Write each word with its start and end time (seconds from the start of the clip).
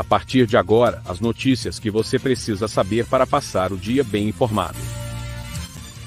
A 0.00 0.02
partir 0.02 0.46
de 0.46 0.56
agora, 0.56 1.02
as 1.04 1.20
notícias 1.20 1.78
que 1.78 1.90
você 1.90 2.18
precisa 2.18 2.66
saber 2.66 3.04
para 3.04 3.26
passar 3.26 3.70
o 3.70 3.76
dia 3.76 4.02
bem 4.02 4.30
informado. 4.30 4.78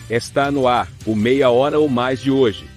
Está 0.09 0.49
no 0.49 0.67
ar, 0.67 0.89
o 1.05 1.15
Meia 1.15 1.51
Hora 1.51 1.77
ou 1.77 1.87
Mais 1.87 2.19
de 2.19 2.31
hoje. 2.31 2.67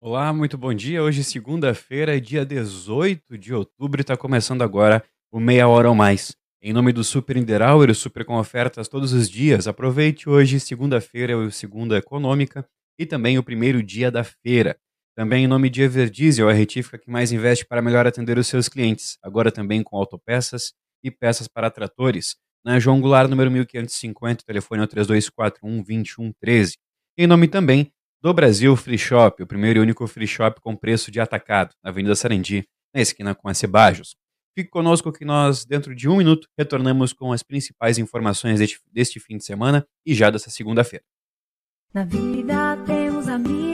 Olá, 0.00 0.32
muito 0.32 0.56
bom 0.56 0.72
dia. 0.72 1.02
Hoje, 1.02 1.22
segunda-feira, 1.22 2.18
dia 2.18 2.46
18 2.46 3.36
de 3.36 3.52
outubro, 3.52 4.00
está 4.00 4.16
começando 4.16 4.62
agora 4.62 5.04
o 5.30 5.38
Meia 5.38 5.68
Hora 5.68 5.90
ou 5.90 5.94
Mais. 5.94 6.34
Em 6.62 6.72
nome 6.72 6.90
do 6.90 7.04
Super 7.04 7.36
Niederauer, 7.36 7.90
o 7.90 7.94
Super 7.94 8.24
com 8.24 8.38
ofertas 8.38 8.88
todos 8.88 9.12
os 9.12 9.28
dias, 9.28 9.68
aproveite 9.68 10.30
hoje, 10.30 10.58
segunda-feira, 10.58 11.36
o 11.36 11.50
Segunda 11.50 11.98
Econômica 11.98 12.66
e 12.98 13.04
também 13.04 13.36
o 13.36 13.42
primeiro 13.42 13.82
dia 13.82 14.10
da 14.10 14.24
feira. 14.24 14.78
Também 15.16 15.44
em 15.44 15.46
nome 15.46 15.70
de 15.70 15.82
Everdiesel, 15.82 16.48
a 16.48 16.52
retífica 16.52 16.98
que 16.98 17.08
mais 17.08 17.30
investe 17.30 17.64
para 17.64 17.80
melhor 17.80 18.04
atender 18.06 18.36
os 18.36 18.48
seus 18.48 18.68
clientes, 18.68 19.16
agora 19.22 19.52
também 19.52 19.82
com 19.82 19.96
autopeças 19.96 20.72
e 21.04 21.10
peças 21.10 21.46
para 21.46 21.70
tratores. 21.70 22.34
Na 22.64 22.80
João 22.80 23.00
Goulart, 23.00 23.30
número 23.30 23.50
1550, 23.50 24.42
telefone 24.44 24.82
é 24.82 24.84
o 24.84 24.88
3241-2113. 24.88 26.72
Em 27.16 27.26
nome 27.28 27.46
também 27.46 27.92
do 28.20 28.34
Brasil 28.34 28.74
Free 28.74 28.98
Shop, 28.98 29.40
o 29.40 29.46
primeiro 29.46 29.78
e 29.78 29.82
único 29.82 30.06
free 30.06 30.26
shop 30.26 30.60
com 30.60 30.74
preço 30.74 31.10
de 31.10 31.20
atacado, 31.20 31.74
na 31.84 31.90
Avenida 31.90 32.16
Sarandi, 32.16 32.66
na 32.92 33.00
esquina 33.02 33.34
com 33.34 33.48
a 33.48 33.54
Cebajos. 33.54 34.16
Fique 34.56 34.70
conosco 34.70 35.12
que 35.12 35.24
nós, 35.24 35.64
dentro 35.64 35.94
de 35.94 36.08
um 36.08 36.16
minuto, 36.16 36.48
retornamos 36.58 37.12
com 37.12 37.32
as 37.32 37.42
principais 37.42 37.98
informações 37.98 38.60
deste, 38.60 38.80
deste 38.90 39.20
fim 39.20 39.36
de 39.36 39.44
semana 39.44 39.86
e 40.06 40.14
já 40.14 40.30
dessa 40.30 40.48
segunda-feira. 40.48 41.04
Na 41.92 42.04
vida 42.04 42.76
temos 42.86 43.28
amigos 43.28 43.73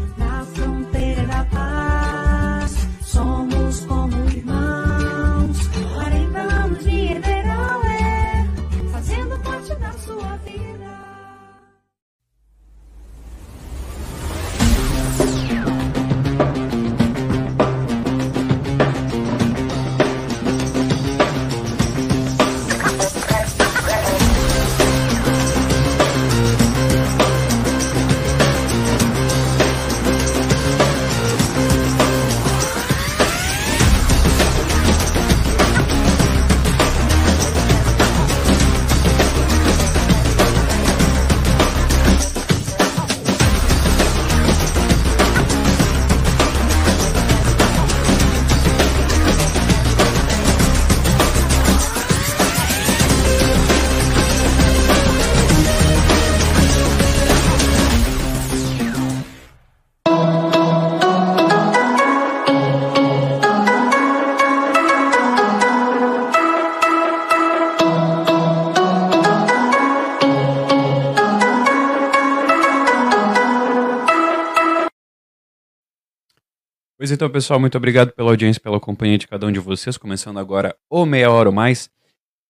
Pois 77.01 77.09
então, 77.09 77.27
pessoal, 77.31 77.59
muito 77.59 77.75
obrigado 77.75 78.11
pela 78.11 78.29
audiência, 78.29 78.61
pela 78.61 78.79
companhia 78.79 79.17
de 79.17 79.27
cada 79.27 79.47
um 79.47 79.51
de 79.51 79.59
vocês. 79.59 79.97
Começando 79.97 80.37
agora 80.37 80.77
o 80.87 81.03
Meia 81.03 81.31
Hora 81.31 81.49
ou 81.49 81.55
Mais. 81.55 81.89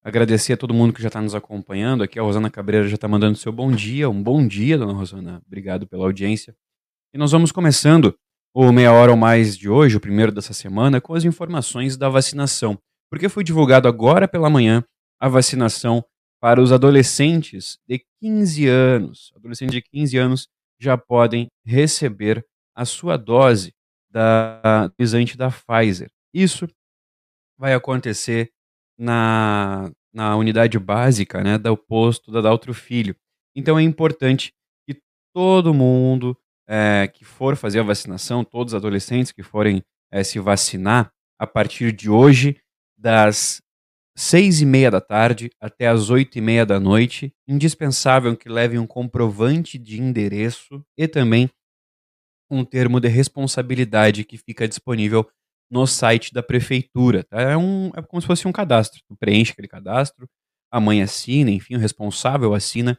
Agradecer 0.04 0.52
a 0.52 0.58
todo 0.58 0.74
mundo 0.74 0.92
que 0.92 1.02
já 1.02 1.08
está 1.08 1.22
nos 1.22 1.34
acompanhando. 1.34 2.04
Aqui 2.04 2.20
a 2.20 2.22
Rosana 2.22 2.50
Cabreira 2.50 2.86
já 2.86 2.96
está 2.96 3.08
mandando 3.08 3.38
seu 3.38 3.50
bom 3.54 3.72
dia. 3.72 4.10
Um 4.10 4.22
bom 4.22 4.46
dia, 4.46 4.78
dona 4.78 4.92
Rosana. 4.92 5.42
Obrigado 5.48 5.88
pela 5.88 6.04
audiência. 6.04 6.54
E 7.14 7.18
nós 7.18 7.32
vamos 7.32 7.50
começando 7.54 8.14
o 8.54 8.74
Meia 8.74 8.92
Hora 8.92 9.12
ou 9.12 9.18
Mais 9.18 9.58
de 9.58 9.70
hoje, 9.70 9.96
o 9.96 10.02
primeiro 10.02 10.34
dessa 10.34 10.52
semana, 10.52 11.00
com 11.00 11.14
as 11.14 11.24
informações 11.24 11.96
da 11.96 12.10
vacinação. 12.10 12.78
Porque 13.10 13.30
foi 13.30 13.46
divulgado 13.46 13.88
agora 13.88 14.28
pela 14.28 14.50
manhã 14.50 14.84
a 15.18 15.30
vacinação 15.30 16.04
para 16.42 16.62
os 16.62 16.74
adolescentes 16.74 17.80
de 17.88 18.04
15 18.22 18.68
anos. 18.68 19.32
Adolescentes 19.34 19.76
de 19.76 19.82
15 19.82 20.18
anos 20.18 20.50
já 20.78 20.98
podem 20.98 21.48
receber 21.66 22.46
a 22.76 22.84
sua 22.84 23.16
dose 23.16 23.74
da 24.12 24.92
imunizante 24.98 25.38
da 25.38 25.50
Pfizer. 25.50 26.10
Isso 26.34 26.68
vai 27.58 27.74
acontecer 27.74 28.52
na, 28.98 29.92
na 30.14 30.36
unidade 30.36 30.78
básica 30.78 31.44
né, 31.44 31.58
do 31.58 31.78
posto 31.78 32.32
da 32.32 32.42
Daltro 32.42 32.74
Filho. 32.74 33.16
Então 33.56 33.78
é 33.78 33.84
importante 33.84 34.54
que 34.88 35.00
todo 35.34 35.74
mundo 35.74 36.38
é, 36.68 37.08
que 37.08 37.26
for 37.26 37.56
fazer 37.56 37.80
a 37.80 37.84
vacinação, 37.84 38.44
todos 38.44 38.74
os 38.74 38.78
adolescentes 38.78 39.32
que 39.32 39.44
forem 39.44 39.84
é, 40.12 40.24
se 40.24 40.40
vacinar, 40.40 41.12
a 41.40 41.48
partir 41.48 41.92
de 41.92 42.10
hoje, 42.10 42.62
das 42.98 43.62
seis 44.16 44.62
e 44.62 44.66
meia 44.66 44.92
da 44.92 45.02
tarde 45.02 45.50
até 45.60 45.88
as 45.88 46.10
oito 46.10 46.38
e 46.38 46.42
meia 46.42 46.66
da 46.66 46.80
noite, 46.80 47.34
indispensável 47.48 48.36
que 48.38 48.48
levem 48.48 48.78
um 48.78 48.86
comprovante 48.86 49.78
de 49.78 50.00
endereço 50.00 50.86
e 50.98 51.08
também 51.08 51.50
um 52.56 52.66
termo 52.66 53.00
de 53.00 53.08
responsabilidade 53.08 54.24
que 54.24 54.38
fica 54.38 54.68
disponível 54.68 55.30
no 55.70 55.88
site 55.88 56.34
da 56.34 56.44
prefeitura. 56.44 57.24
Tá? 57.24 57.42
É, 57.42 57.58
um, 57.58 57.92
é 57.96 58.02
como 58.02 58.22
se 58.22 58.28
fosse 58.28 58.48
um 58.48 58.52
cadastro. 58.52 59.02
Tu 59.08 59.16
preenche 59.16 59.54
aquele 59.54 59.68
cadastro, 59.68 60.30
a 60.72 60.80
mãe 60.80 61.02
assina, 61.02 61.50
enfim, 61.50 61.76
o 61.76 61.80
responsável 61.80 62.54
assina, 62.54 62.98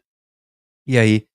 e 0.86 0.98
aí 0.98 1.26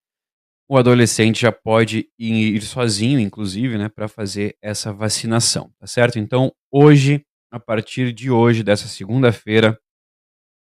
o 0.70 0.78
adolescente 0.78 1.42
já 1.42 1.52
pode 1.52 2.10
ir 2.20 2.62
sozinho, 2.62 3.20
inclusive, 3.20 3.78
né, 3.78 3.88
para 3.88 4.08
fazer 4.08 4.58
essa 4.62 4.92
vacinação, 4.92 5.72
tá 5.80 5.88
certo? 5.88 6.20
Então, 6.20 6.54
hoje, 6.70 7.26
a 7.50 7.60
partir 7.60 8.12
de 8.12 8.30
hoje, 8.30 8.64
dessa 8.64 8.88
segunda-feira, 8.88 9.80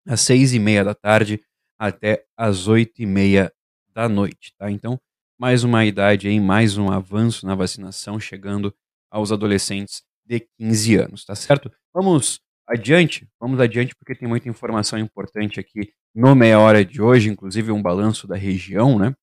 às 0.06 0.20
seis 0.20 0.54
e 0.54 0.60
meia 0.60 0.84
da 0.84 0.94
tarde 0.94 1.42
até 1.78 2.24
às 2.36 2.68
oito 2.68 3.02
e 3.02 3.06
meia 3.06 3.52
da 3.92 4.08
noite, 4.08 4.54
tá? 4.56 4.70
Então, 4.70 5.00
mais 5.38 5.64
uma 5.64 5.84
idade 5.84 6.28
aí, 6.28 6.40
mais 6.40 6.78
um 6.78 6.90
avanço 6.90 7.46
na 7.46 7.54
vacinação 7.54 8.18
chegando 8.18 8.74
aos 9.10 9.30
adolescentes 9.30 10.02
de 10.24 10.40
15 10.58 10.96
anos, 10.96 11.24
tá 11.24 11.34
certo? 11.34 11.70
Vamos 11.94 12.40
adiante, 12.66 13.28
vamos 13.40 13.60
adiante 13.60 13.94
porque 13.94 14.14
tem 14.14 14.28
muita 14.28 14.48
informação 14.48 14.98
importante 14.98 15.60
aqui 15.60 15.92
no 16.14 16.34
meia 16.34 16.58
hora 16.58 16.84
de 16.84 17.00
hoje, 17.00 17.28
inclusive 17.28 17.70
um 17.70 17.82
balanço 17.82 18.26
da 18.26 18.34
região, 18.34 18.98
né? 18.98 19.14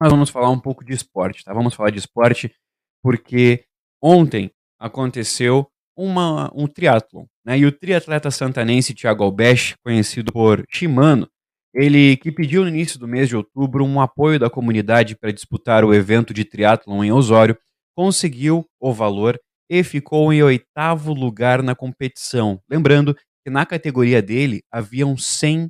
Mas 0.00 0.10
vamos 0.10 0.30
falar 0.30 0.50
um 0.50 0.60
pouco 0.60 0.84
de 0.84 0.92
esporte, 0.92 1.44
tá? 1.44 1.52
Vamos 1.52 1.74
falar 1.74 1.90
de 1.90 1.98
esporte 1.98 2.54
porque 3.02 3.64
ontem 4.02 4.50
aconteceu 4.78 5.66
uma, 5.96 6.50
um 6.54 6.66
triatlon, 6.66 7.24
né? 7.44 7.58
E 7.58 7.64
o 7.64 7.72
triatleta 7.72 8.30
santanense 8.30 8.94
Thiago 8.94 9.24
Albesch, 9.24 9.74
conhecido 9.82 10.32
por 10.32 10.64
Shimano, 10.68 11.28
ele 11.74 12.16
que 12.16 12.30
pediu 12.30 12.62
no 12.62 12.68
início 12.68 12.98
do 12.98 13.08
mês 13.08 13.28
de 13.28 13.36
outubro 13.36 13.84
um 13.84 14.00
apoio 14.00 14.38
da 14.38 14.50
comunidade 14.50 15.16
para 15.16 15.32
disputar 15.32 15.84
o 15.84 15.94
evento 15.94 16.34
de 16.34 16.44
triatlon 16.44 17.02
em 17.02 17.12
Osório, 17.12 17.56
conseguiu 17.96 18.64
o 18.80 18.92
valor 18.92 19.38
e 19.70 19.82
ficou 19.82 20.32
em 20.32 20.42
oitavo 20.42 21.14
lugar 21.14 21.62
na 21.62 21.74
competição. 21.74 22.60
Lembrando 22.68 23.14
que 23.44 23.50
na 23.50 23.64
categoria 23.64 24.20
dele 24.20 24.62
haviam 24.70 25.16
100, 25.16 25.68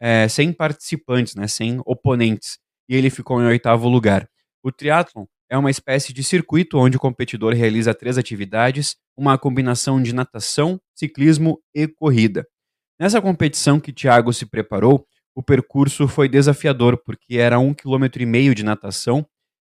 é, 0.00 0.28
100 0.28 0.52
participantes, 0.52 1.34
né, 1.34 1.46
100 1.46 1.80
oponentes, 1.86 2.58
e 2.88 2.96
ele 2.96 3.10
ficou 3.10 3.40
em 3.40 3.46
oitavo 3.46 3.88
lugar. 3.88 4.28
O 4.62 4.72
triatlon 4.72 5.24
é 5.48 5.56
uma 5.56 5.70
espécie 5.70 6.12
de 6.12 6.24
circuito 6.24 6.78
onde 6.78 6.96
o 6.96 7.00
competidor 7.00 7.54
realiza 7.54 7.94
três 7.94 8.18
atividades, 8.18 8.96
uma 9.16 9.38
combinação 9.38 10.02
de 10.02 10.12
natação, 10.12 10.80
ciclismo 10.94 11.60
e 11.74 11.86
corrida. 11.86 12.44
Nessa 12.98 13.20
competição 13.20 13.78
que 13.78 13.92
Thiago 13.92 14.32
se 14.32 14.46
preparou, 14.46 15.06
o 15.34 15.42
percurso 15.42 16.06
foi 16.06 16.28
desafiador, 16.28 16.96
porque 16.96 17.38
era 17.38 17.58
um 17.58 17.74
quilômetro 17.74 18.22
e 18.22 18.26
meio 18.26 18.54
de 18.54 18.64
natação, 18.64 19.26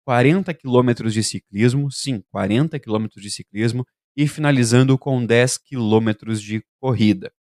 40 0.06 0.52
quilômetros 0.52 1.14
de 1.14 1.22
ciclismo, 1.22 1.90
sim, 1.90 2.22
40 2.30 2.78
quilômetros 2.78 3.22
de 3.22 3.30
ciclismo 3.30 3.86
e 4.16 4.28
finalizando 4.28 4.98
com 4.98 5.24
10 5.24 5.58
quilômetros 5.58 6.40
de 6.42 6.62
corrida. 6.80 7.32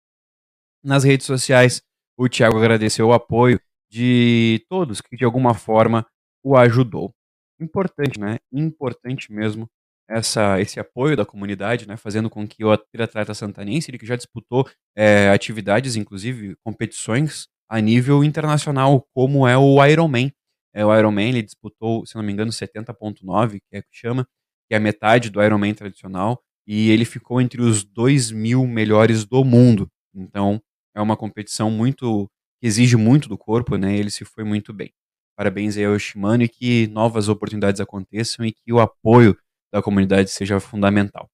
Nas 0.84 1.04
redes 1.04 1.26
sociais, 1.26 1.82
o 2.18 2.30
Thiago 2.30 2.58
agradeceu 2.58 3.08
o 3.08 3.14
apoio 3.14 3.60
de 3.92 4.66
todos 4.70 5.02
que 5.02 5.16
de 5.16 5.26
alguma 5.26 5.54
forma 5.54 6.06
o 6.44 6.58
ajudou. 6.58 7.14
Importante, 7.60 8.20
né? 8.20 8.40
Importante 8.52 9.32
mesmo 9.32 9.70
essa, 10.10 10.60
esse 10.60 10.80
apoio 10.80 11.16
da 11.16 11.26
comunidade, 11.26 11.88
né? 11.88 11.96
Fazendo 11.96 12.30
com 12.30 12.48
que 12.48 12.64
o 12.64 12.78
triatleta 12.78 13.34
santanense, 13.34 13.92
ele 13.92 13.98
que 13.98 14.06
já 14.06 14.16
disputou 14.16 14.68
é, 14.96 15.30
atividades, 15.30 15.96
inclusive 15.96 16.56
competições 16.64 17.48
a 17.70 17.80
nível 17.80 18.24
internacional, 18.24 19.08
como 19.14 19.48
é 19.48 19.58
o 19.58 19.84
Ironman. 19.86 20.32
É, 20.74 20.86
o 20.86 20.96
Ironman 20.96 21.30
ele 21.30 21.42
disputou, 21.42 22.06
se 22.06 22.16
não 22.16 22.24
me 22.24 22.32
engano, 22.32 22.52
70.9, 22.52 23.60
que 23.70 23.78
é 23.78 23.82
que 23.82 23.90
chama, 23.92 24.26
que 24.68 24.74
é 24.74 24.78
a 24.78 24.80
metade 24.80 25.30
do 25.30 25.42
Ironman 25.42 25.74
tradicional, 25.74 26.42
e 26.66 26.90
ele 26.90 27.06
ficou 27.06 27.42
entre 27.42 27.62
os 27.62 27.84
2 27.84 28.32
mil 28.32 28.66
melhores 28.66 29.26
do 29.26 29.44
mundo. 29.44 29.90
Então, 30.16 30.62
é 30.96 31.02
uma 31.02 31.18
competição 31.18 31.70
muito 31.70 32.30
que 32.60 32.68
exige 32.68 32.96
muito 32.96 33.28
do 33.28 33.38
corpo, 33.38 33.76
né? 33.76 33.98
Ele 33.98 34.10
se 34.10 34.24
foi 34.24 34.44
muito 34.44 34.74
bem. 34.74 34.92
Parabéns 35.36 35.76
aí 35.78 35.86
ao 35.86 35.98
Shimano 35.98 36.44
e 36.44 36.50
que 36.50 36.88
novas 36.88 37.28
oportunidades 37.28 37.82
aconteçam 37.82 38.46
e 38.46 38.52
que 38.52 38.72
o 38.72 38.80
apoio 38.80 39.36
da 39.74 39.82
comunidade 39.82 40.30
seja 40.30 40.60
fundamental. 40.60 41.30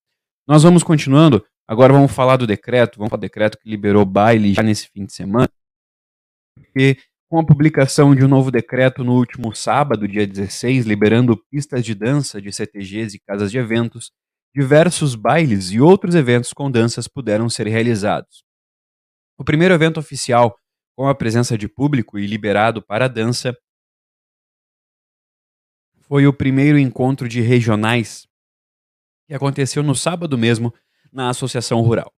Nós 0.47 0.63
vamos 0.63 0.83
continuando. 0.83 1.45
Agora 1.67 1.93
vamos 1.93 2.11
falar 2.11 2.37
do 2.37 2.47
decreto. 2.47 2.97
Vamos 2.97 3.09
falar 3.09 3.19
do 3.19 3.27
decreto 3.27 3.57
que 3.59 3.69
liberou 3.69 4.05
baile 4.05 4.53
já 4.53 4.63
nesse 4.63 4.87
fim 4.87 5.05
de 5.05 5.13
semana. 5.13 5.49
Porque 6.59 6.97
com 7.27 7.39
a 7.39 7.45
publicação 7.45 8.15
de 8.15 8.23
um 8.23 8.27
novo 8.27 8.51
decreto 8.51 9.03
no 9.03 9.13
último 9.13 9.53
sábado, 9.55 10.07
dia 10.07 10.25
16, 10.25 10.85
liberando 10.85 11.37
pistas 11.49 11.83
de 11.85 11.93
dança 11.93 12.41
de 12.41 12.51
CTGs 12.51 13.15
e 13.15 13.19
casas 13.19 13.51
de 13.51 13.57
eventos, 13.57 14.11
diversos 14.55 15.15
bailes 15.15 15.71
e 15.71 15.79
outros 15.79 16.15
eventos 16.15 16.53
com 16.53 16.71
danças 16.71 17.07
puderam 17.07 17.49
ser 17.49 17.67
realizados. 17.67 18.43
O 19.37 19.43
primeiro 19.43 19.73
evento 19.73 19.99
oficial 19.99 20.55
com 20.99 21.07
a 21.07 21.15
presença 21.15 21.57
de 21.57 21.65
público 21.65 22.19
e 22.19 22.27
liberado 22.27 22.81
para 22.81 23.05
a 23.05 23.07
dança, 23.07 23.57
foi 26.01 26.27
o 26.27 26.33
primeiro 26.33 26.77
encontro 26.77 27.25
de 27.25 27.39
regionais 27.39 28.27
que 29.25 29.33
aconteceu 29.33 29.81
no 29.81 29.95
sábado 29.95 30.37
mesmo 30.37 30.73
na 31.09 31.29
Associação 31.29 31.79
Rural. 31.79 32.13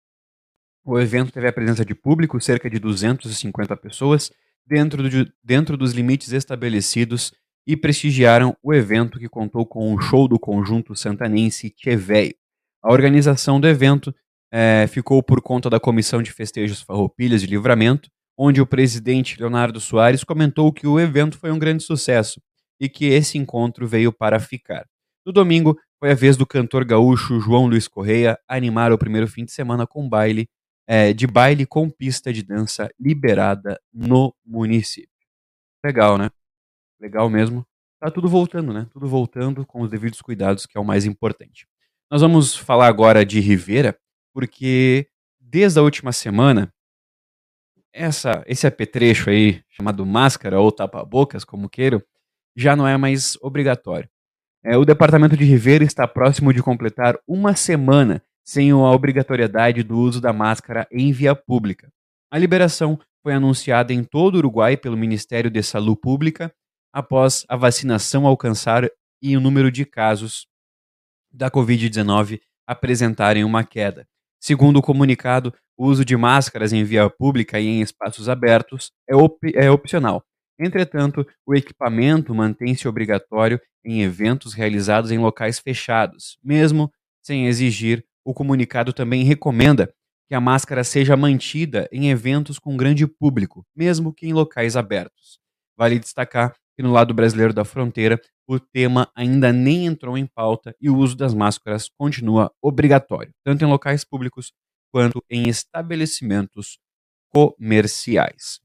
O 0.91 0.99
evento 0.99 1.31
teve 1.31 1.47
a 1.47 1.53
presença 1.53 1.85
de 1.85 1.95
público, 1.95 2.41
cerca 2.41 2.69
de 2.69 2.81
250 2.81 3.77
pessoas, 3.77 4.33
dentro, 4.67 5.09
de, 5.09 5.33
dentro 5.41 5.77
dos 5.77 5.93
limites 5.93 6.33
estabelecidos 6.33 7.33
e 7.65 7.77
prestigiaram 7.77 8.57
o 8.61 8.75
evento 8.75 9.17
que 9.17 9.29
contou 9.29 9.65
com 9.65 9.95
o 9.95 10.01
show 10.01 10.27
do 10.27 10.37
conjunto 10.37 10.97
santanense 10.97 11.71
Tcheveio. 11.71 12.35
A 12.83 12.93
organização 12.93 13.61
do 13.61 13.69
evento 13.69 14.13
é, 14.53 14.89
ficou 14.89 15.23
por 15.23 15.41
conta 15.41 15.71
da 15.71 15.79
Comissão 15.79 16.21
de 16.21 16.33
Festejos 16.33 16.83
Farroupilhas 16.83 17.43
de 17.43 17.47
Livramento, 17.47 18.11
onde 18.37 18.61
o 18.61 18.67
presidente 18.67 19.39
Leonardo 19.39 19.79
Soares 19.79 20.25
comentou 20.25 20.73
que 20.73 20.89
o 20.89 20.99
evento 20.99 21.39
foi 21.39 21.53
um 21.53 21.59
grande 21.61 21.85
sucesso 21.85 22.43
e 22.81 22.89
que 22.89 23.05
esse 23.05 23.39
encontro 23.39 23.87
veio 23.87 24.13
para 24.13 24.41
ficar. 24.41 24.85
No 25.25 25.33
domingo, 25.33 25.79
foi 26.01 26.11
a 26.11 26.17
vez 26.17 26.37
do 26.37 26.45
cantor 26.45 26.85
gaúcho 26.85 27.39
João 27.39 27.69
Luiz 27.69 27.87
Correia 27.87 28.37
animar 28.49 28.91
o 28.91 28.99
primeiro 28.99 29.29
fim 29.29 29.45
de 29.45 29.53
semana 29.53 29.87
com 29.87 30.09
baile, 30.09 30.49
é, 30.93 31.13
de 31.13 31.25
baile 31.25 31.65
com 31.65 31.89
pista 31.89 32.33
de 32.33 32.43
dança 32.43 32.91
liberada 32.99 33.81
no 33.95 34.35
município. 34.45 35.09
Legal, 35.87 36.19
né? 36.19 36.33
Legal 37.01 37.31
mesmo. 37.31 37.65
Tá 38.01 38.11
tudo 38.11 38.29
voltando, 38.29 38.73
né? 38.73 38.89
Tudo 38.91 39.07
voltando 39.07 39.65
com 39.65 39.83
os 39.83 39.89
devidos 39.89 40.21
cuidados, 40.21 40.67
que 40.67 40.77
é 40.77 40.81
o 40.81 40.85
mais 40.85 41.05
importante. 41.05 41.65
Nós 42.11 42.23
vamos 42.23 42.57
falar 42.57 42.89
agora 42.89 43.25
de 43.25 43.39
Rivera, 43.39 43.97
porque 44.35 45.07
desde 45.39 45.79
a 45.79 45.83
última 45.83 46.11
semana 46.11 46.75
essa, 47.93 48.43
esse 48.45 48.67
apetrecho 48.67 49.31
aí, 49.31 49.63
chamado 49.69 50.05
máscara 50.05 50.59
ou 50.59 50.73
tapa-bocas, 50.73 51.45
como 51.45 51.71
queiram, 51.71 52.03
já 52.57 52.75
não 52.75 52.89
é 52.89 52.97
mais 52.97 53.37
obrigatório. 53.41 54.11
É, 54.65 54.77
o 54.77 54.85
departamento 54.85 55.37
de 55.37 55.45
Ribeira 55.45 55.85
está 55.85 56.09
próximo 56.09 56.53
de 56.53 56.61
completar 56.61 57.17
uma 57.29 57.55
semana 57.55 58.21
sem 58.51 58.73
a 58.73 58.77
obrigatoriedade 58.77 59.85
do 59.85 59.97
uso 59.97 60.21
da 60.21 60.33
máscara 60.33 60.85
em 60.91 61.13
via 61.13 61.37
pública. 61.37 61.89
A 62.29 62.37
liberação 62.37 62.99
foi 63.23 63.33
anunciada 63.33 63.93
em 63.93 64.03
todo 64.03 64.35
o 64.35 64.39
Uruguai 64.39 64.77
pelo 64.77 64.97
Ministério 64.97 65.49
de 65.49 65.63
Saúde 65.63 66.01
Pública 66.01 66.53
após 66.93 67.45
a 67.49 67.55
vacinação 67.55 68.27
alcançar 68.27 68.91
e 69.23 69.37
o 69.37 69.41
número 69.41 69.71
de 69.71 69.85
casos 69.85 70.49
da 71.33 71.49
Covid-19 71.49 72.41
apresentarem 72.67 73.45
uma 73.45 73.63
queda. 73.63 74.05
Segundo 74.43 74.79
o 74.79 74.83
comunicado, 74.83 75.55
o 75.79 75.87
uso 75.87 76.05
de 76.05 76.17
máscaras 76.17 76.73
em 76.73 76.83
via 76.83 77.09
pública 77.09 77.61
e 77.61 77.69
em 77.69 77.81
espaços 77.81 78.29
abertos 78.29 78.91
é, 79.09 79.15
op 79.15 79.39
é 79.55 79.71
opcional. 79.71 80.25
Entretanto, 80.59 81.25
o 81.47 81.55
equipamento 81.55 82.35
mantém-se 82.35 82.89
obrigatório 82.89 83.61
em 83.85 84.03
eventos 84.03 84.55
realizados 84.55 85.13
em 85.13 85.19
locais 85.19 85.61
fechados. 85.61 86.37
Mesmo 86.43 86.91
sem 87.23 87.47
exigir, 87.47 88.05
o 88.25 88.35
comunicado 88.35 88.93
também 88.93 89.25
recomenda 89.25 89.93
que 90.29 90.35
a 90.35 90.41
máscara 90.41 90.85
seja 90.85 91.17
mantida 91.17 91.89
em 91.91 92.11
eventos 92.11 92.59
com 92.59 92.77
grande 92.77 93.07
público, 93.07 93.65
mesmo 93.75 94.13
que 94.13 94.27
em 94.27 94.33
locais 94.33 94.77
abertos. 94.77 95.41
Vale 95.77 95.99
destacar 95.99 96.55
que 96.77 96.83
no 96.83 96.93
lado 96.93 97.13
brasileiro 97.13 97.53
da 97.53 97.65
fronteira, 97.65 98.21
o 98.49 98.59
tema 98.59 99.11
ainda 99.15 99.53
nem 99.53 99.87
entrou 99.87 100.17
em 100.17 100.27
pauta 100.27 100.75
e 100.81 100.89
o 100.89 100.97
uso 100.97 101.17
das 101.17 101.35
máscaras 101.35 101.89
continua 101.99 102.53
obrigatório, 102.63 103.33
tanto 103.45 103.65
em 103.65 103.69
locais 103.69 104.05
públicos 104.05 104.53
quanto 104.93 105.23
em 105.31 105.49
estabelecimentos 105.49 106.79
comerciais. 107.29 108.61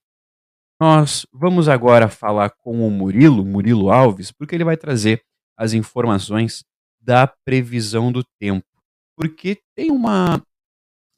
Nós 0.79 1.25
vamos 1.31 1.69
agora 1.69 2.09
falar 2.09 2.49
com 2.49 2.85
o 2.85 2.91
Murilo, 2.91 3.45
Murilo 3.45 3.89
Alves, 3.89 4.31
porque 4.31 4.55
ele 4.55 4.63
vai 4.63 4.75
trazer 4.75 5.23
as 5.57 5.73
informações 5.73 6.63
da 6.99 7.27
previsão 7.27 8.11
do 8.11 8.23
tempo. 8.39 8.65
Porque 9.15 9.59
tem 9.75 9.91
uma 9.91 10.41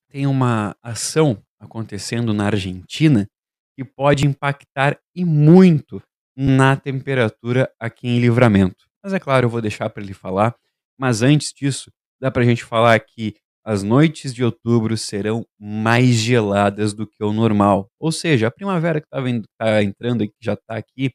tem 0.10 0.26
uma 0.26 0.76
ação 0.82 1.42
acontecendo 1.60 2.34
na 2.34 2.46
Argentina 2.46 3.28
que 3.76 3.84
pode 3.84 4.26
impactar 4.26 4.98
e 5.16 5.26
muito 5.26 6.02
na 6.36 6.76
temperatura 6.76 7.72
aqui 7.80 8.08
em 8.08 8.20
Livramento. 8.20 8.86
Mas 9.04 9.14
é 9.14 9.20
claro, 9.20 9.46
eu 9.46 9.50
vou 9.50 9.62
deixar 9.62 9.90
para 9.90 10.04
ele 10.04 10.14
falar. 10.14 10.56
Mas 10.98 11.22
antes 11.22 11.52
disso, 11.54 11.92
dá 12.20 12.32
para 12.32 12.44
a 12.44 12.46
gente 12.46 12.64
falar 12.64 13.00
que 13.00 13.36
as 13.64 13.84
noites 13.84 14.34
de 14.34 14.44
outubro 14.44 14.96
serão 14.96 15.46
mais 15.60 16.16
geladas 16.16 16.94
do 16.94 17.06
que 17.06 17.24
o 17.24 17.33
normal. 17.33 17.90
Ou 18.00 18.12
seja, 18.12 18.48
a 18.48 18.52
primavera 18.52 19.02
que 19.02 19.07
está 19.07 19.21
tá 19.57 19.83
entrando 19.83 20.24
e 20.24 20.30
que 20.30 20.38
já 20.42 20.54
está 20.54 20.78
aqui, 20.78 21.12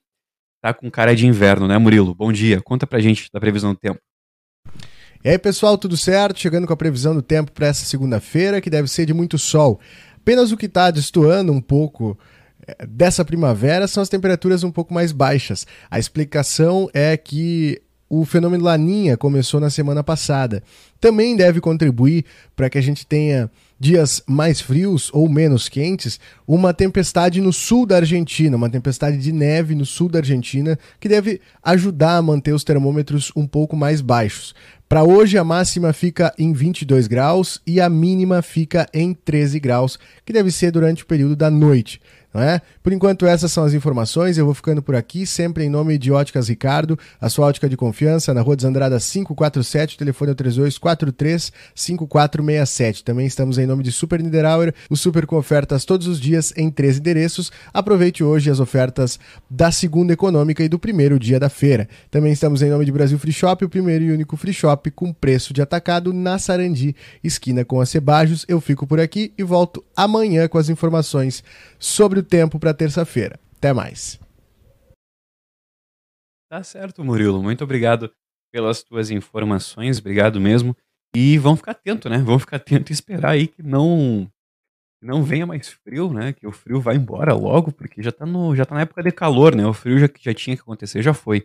está 0.56 0.75
com 0.75 0.90
cara 0.90 1.16
de 1.16 1.26
inverno, 1.26 1.66
né, 1.66 1.78
Murilo? 1.78 2.14
Bom 2.14 2.30
dia. 2.30 2.61
Conta 2.61 2.87
pra 2.87 3.00
gente 3.00 3.28
da 3.33 3.40
previsão 3.40 3.73
do 3.73 3.78
tempo. 3.78 4.00
E 5.25 5.29
aí, 5.29 5.38
pessoal, 5.38 5.79
tudo 5.79 5.97
certo? 5.97 6.41
Chegando 6.41 6.67
com 6.67 6.73
a 6.73 6.76
previsão 6.76 7.14
do 7.14 7.23
tempo 7.23 7.52
para 7.52 7.69
essa 7.69 7.85
segunda-feira, 7.85 8.61
que 8.61 8.69
deve 8.69 8.88
ser 8.88 9.07
de 9.07 9.14
muito 9.14 9.38
sol. 9.38 9.79
Apenas 10.17 10.50
o 10.50 10.57
que 10.57 10.67
está 10.67 10.91
destoando 10.91 11.52
um 11.52 11.61
pouco 11.61 12.19
eh, 12.67 12.87
dessa 12.88 13.25
primavera 13.25 13.87
são 13.87 14.02
as 14.02 14.09
temperaturas 14.09 14.64
um 14.64 14.73
pouco 14.73 14.93
mais 14.93 15.12
baixas. 15.12 15.64
A 15.88 15.97
explicação 15.97 16.91
é 16.93 17.17
que 17.17 17.81
o 18.11 18.25
fenômeno 18.25 18.64
Laninha 18.64 19.17
começou 19.17 19.61
na 19.61 19.71
semana 19.71 20.02
passada. 20.02 20.61
Também 21.00 21.37
deve 21.37 21.61
contribuir 21.61 22.25
para 22.57 22.69
que 22.69 22.76
a 22.76 22.83
gente 22.83 23.07
tenha 23.07 23.49
dias 23.82 24.22
mais 24.28 24.60
frios 24.60 25.10
ou 25.12 25.28
menos 25.28 25.68
quentes, 25.68 26.20
uma 26.46 26.72
tempestade 26.72 27.40
no 27.40 27.52
sul 27.52 27.84
da 27.84 27.96
Argentina, 27.96 28.56
uma 28.56 28.70
tempestade 28.70 29.18
de 29.18 29.32
neve 29.32 29.74
no 29.74 29.84
sul 29.84 30.08
da 30.08 30.20
Argentina, 30.20 30.78
que 31.00 31.08
deve 31.08 31.40
ajudar 31.60 32.16
a 32.16 32.22
manter 32.22 32.52
os 32.52 32.62
termômetros 32.62 33.32
um 33.34 33.44
pouco 33.44 33.74
mais 33.74 34.00
baixos. 34.00 34.54
Para 34.88 35.02
hoje, 35.02 35.36
a 35.36 35.42
máxima 35.42 35.92
fica 35.92 36.32
em 36.38 36.52
22 36.52 37.08
graus 37.08 37.60
e 37.66 37.80
a 37.80 37.88
mínima 37.88 38.40
fica 38.40 38.86
em 38.94 39.12
13 39.12 39.58
graus, 39.58 39.98
que 40.24 40.32
deve 40.32 40.52
ser 40.52 40.70
durante 40.70 41.02
o 41.02 41.06
período 41.06 41.34
da 41.34 41.50
noite. 41.50 42.00
Não 42.32 42.42
é? 42.42 42.62
Por 42.82 42.92
enquanto, 42.92 43.26
essas 43.26 43.52
são 43.52 43.64
as 43.64 43.74
informações. 43.74 44.38
Eu 44.38 44.46
vou 44.46 44.54
ficando 44.54 44.82
por 44.82 44.94
aqui, 44.94 45.26
sempre 45.26 45.64
em 45.64 45.68
nome 45.68 45.98
de 45.98 46.10
Óticas 46.10 46.48
Ricardo, 46.48 46.98
a 47.20 47.28
sua 47.28 47.46
ótica 47.46 47.68
de 47.68 47.76
confiança, 47.76 48.32
na 48.32 48.40
Rua 48.40 48.56
Desandrada 48.56 48.98
547, 48.98 49.98
telefone 49.98 50.32
é 50.32 50.34
3243 50.34 51.52
5467. 51.74 53.04
Também 53.04 53.26
estamos 53.26 53.58
em 53.58 53.66
nome 53.66 53.82
de 53.82 53.92
Super 53.92 54.22
Niederauer, 54.22 54.74
o 54.88 54.96
super 54.96 55.26
com 55.26 55.36
ofertas 55.36 55.84
todos 55.84 56.06
os 56.06 56.18
dias 56.20 56.52
em 56.56 56.70
três 56.70 56.98
endereços. 56.98 57.52
Aproveite 57.72 58.24
hoje 58.24 58.50
as 58.50 58.60
ofertas 58.60 59.18
da 59.50 59.70
segunda 59.70 60.12
econômica 60.12 60.62
e 60.62 60.68
do 60.68 60.78
primeiro 60.78 61.18
dia 61.18 61.38
da 61.38 61.48
feira. 61.48 61.88
Também 62.10 62.32
estamos 62.32 62.62
em 62.62 62.70
nome 62.70 62.84
de 62.84 62.92
Brasil 62.92 63.18
Free 63.18 63.32
Shop, 63.32 63.64
o 63.64 63.68
primeiro 63.68 64.04
e 64.04 64.12
único 64.12 64.36
free 64.36 64.52
shop 64.52 64.90
com 64.90 65.12
preço 65.12 65.52
de 65.52 65.60
atacado 65.60 66.12
na 66.12 66.38
Sarandi, 66.38 66.94
esquina 67.22 67.64
com 67.64 67.80
a 67.80 67.86
Cebajos. 67.86 68.44
Eu 68.48 68.60
fico 68.60 68.86
por 68.86 69.00
aqui 69.00 69.32
e 69.36 69.42
volto 69.42 69.84
amanhã 69.96 70.48
com 70.48 70.58
as 70.58 70.68
informações 70.68 71.44
sobre 71.78 72.20
o 72.20 72.22
tempo 72.23 72.59
para 72.59 72.75
terça-feira. 72.75 73.38
Até 73.57 73.73
mais. 73.73 74.19
Tá 76.50 76.62
certo, 76.62 77.05
Murilo. 77.05 77.43
Muito 77.43 77.64
obrigado 77.64 78.12
pelas 78.52 78.83
tuas 78.83 79.11
informações. 79.11 79.99
Obrigado 79.99 80.41
mesmo. 80.41 80.76
E 81.14 81.38
vão 81.38 81.57
ficar 81.57 81.73
atento, 81.73 82.09
né? 82.09 82.19
Vão 82.19 82.38
ficar 82.38 82.57
atento 82.57 82.91
e 82.91 82.95
esperar 82.95 83.31
aí 83.31 83.47
que 83.47 83.62
não 83.62 84.31
não 85.02 85.23
venha 85.23 85.45
mais 85.45 85.69
frio, 85.69 86.12
né? 86.12 86.33
Que 86.33 86.47
o 86.47 86.52
frio 86.52 86.81
vai 86.81 86.95
embora 86.95 87.35
logo, 87.35 87.73
porque 87.73 88.00
já 88.00 88.12
tá, 88.12 88.25
no, 88.25 88.55
já 88.55 88.64
tá 88.64 88.75
na 88.75 88.83
época 88.83 89.02
de 89.02 89.11
calor, 89.11 89.55
né? 89.55 89.67
O 89.67 89.73
frio 89.73 89.99
já, 89.99 90.09
já 90.21 90.33
tinha 90.33 90.55
que 90.55 90.62
acontecer, 90.62 91.02
já 91.02 91.12
foi. 91.12 91.45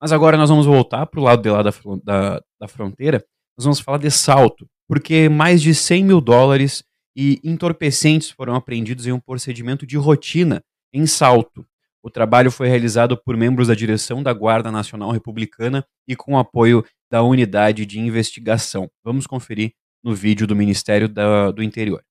Mas 0.00 0.12
agora 0.12 0.36
nós 0.36 0.50
vamos 0.50 0.66
voltar 0.66 1.06
pro 1.06 1.22
lado 1.22 1.40
de 1.40 1.48
lá 1.48 1.62
da, 1.62 1.70
da, 2.02 2.42
da 2.60 2.68
fronteira. 2.68 3.24
Nós 3.56 3.64
vamos 3.64 3.80
falar 3.80 3.98
de 3.98 4.10
salto, 4.10 4.66
porque 4.88 5.28
mais 5.28 5.62
de 5.62 5.74
100 5.74 6.04
mil 6.04 6.20
dólares 6.20 6.82
e 7.16 7.40
entorpecentes 7.42 8.28
foram 8.28 8.54
apreendidos 8.54 9.06
em 9.06 9.12
um 9.12 9.18
procedimento 9.18 9.86
de 9.86 9.96
rotina 9.96 10.62
em 10.92 11.06
Salto. 11.06 11.66
O 12.02 12.10
trabalho 12.10 12.50
foi 12.50 12.68
realizado 12.68 13.16
por 13.16 13.36
membros 13.36 13.68
da 13.68 13.74
direção 13.74 14.22
da 14.22 14.32
Guarda 14.32 14.70
Nacional 14.70 15.10
Republicana 15.10 15.84
e 16.06 16.14
com 16.14 16.38
apoio 16.38 16.84
da 17.10 17.22
Unidade 17.22 17.86
de 17.86 17.98
Investigação. 17.98 18.88
Vamos 19.02 19.26
conferir 19.26 19.72
no 20.04 20.14
vídeo 20.14 20.46
do 20.46 20.54
Ministério 20.54 21.08
da, 21.08 21.50
do 21.50 21.62
Interior. 21.62 22.04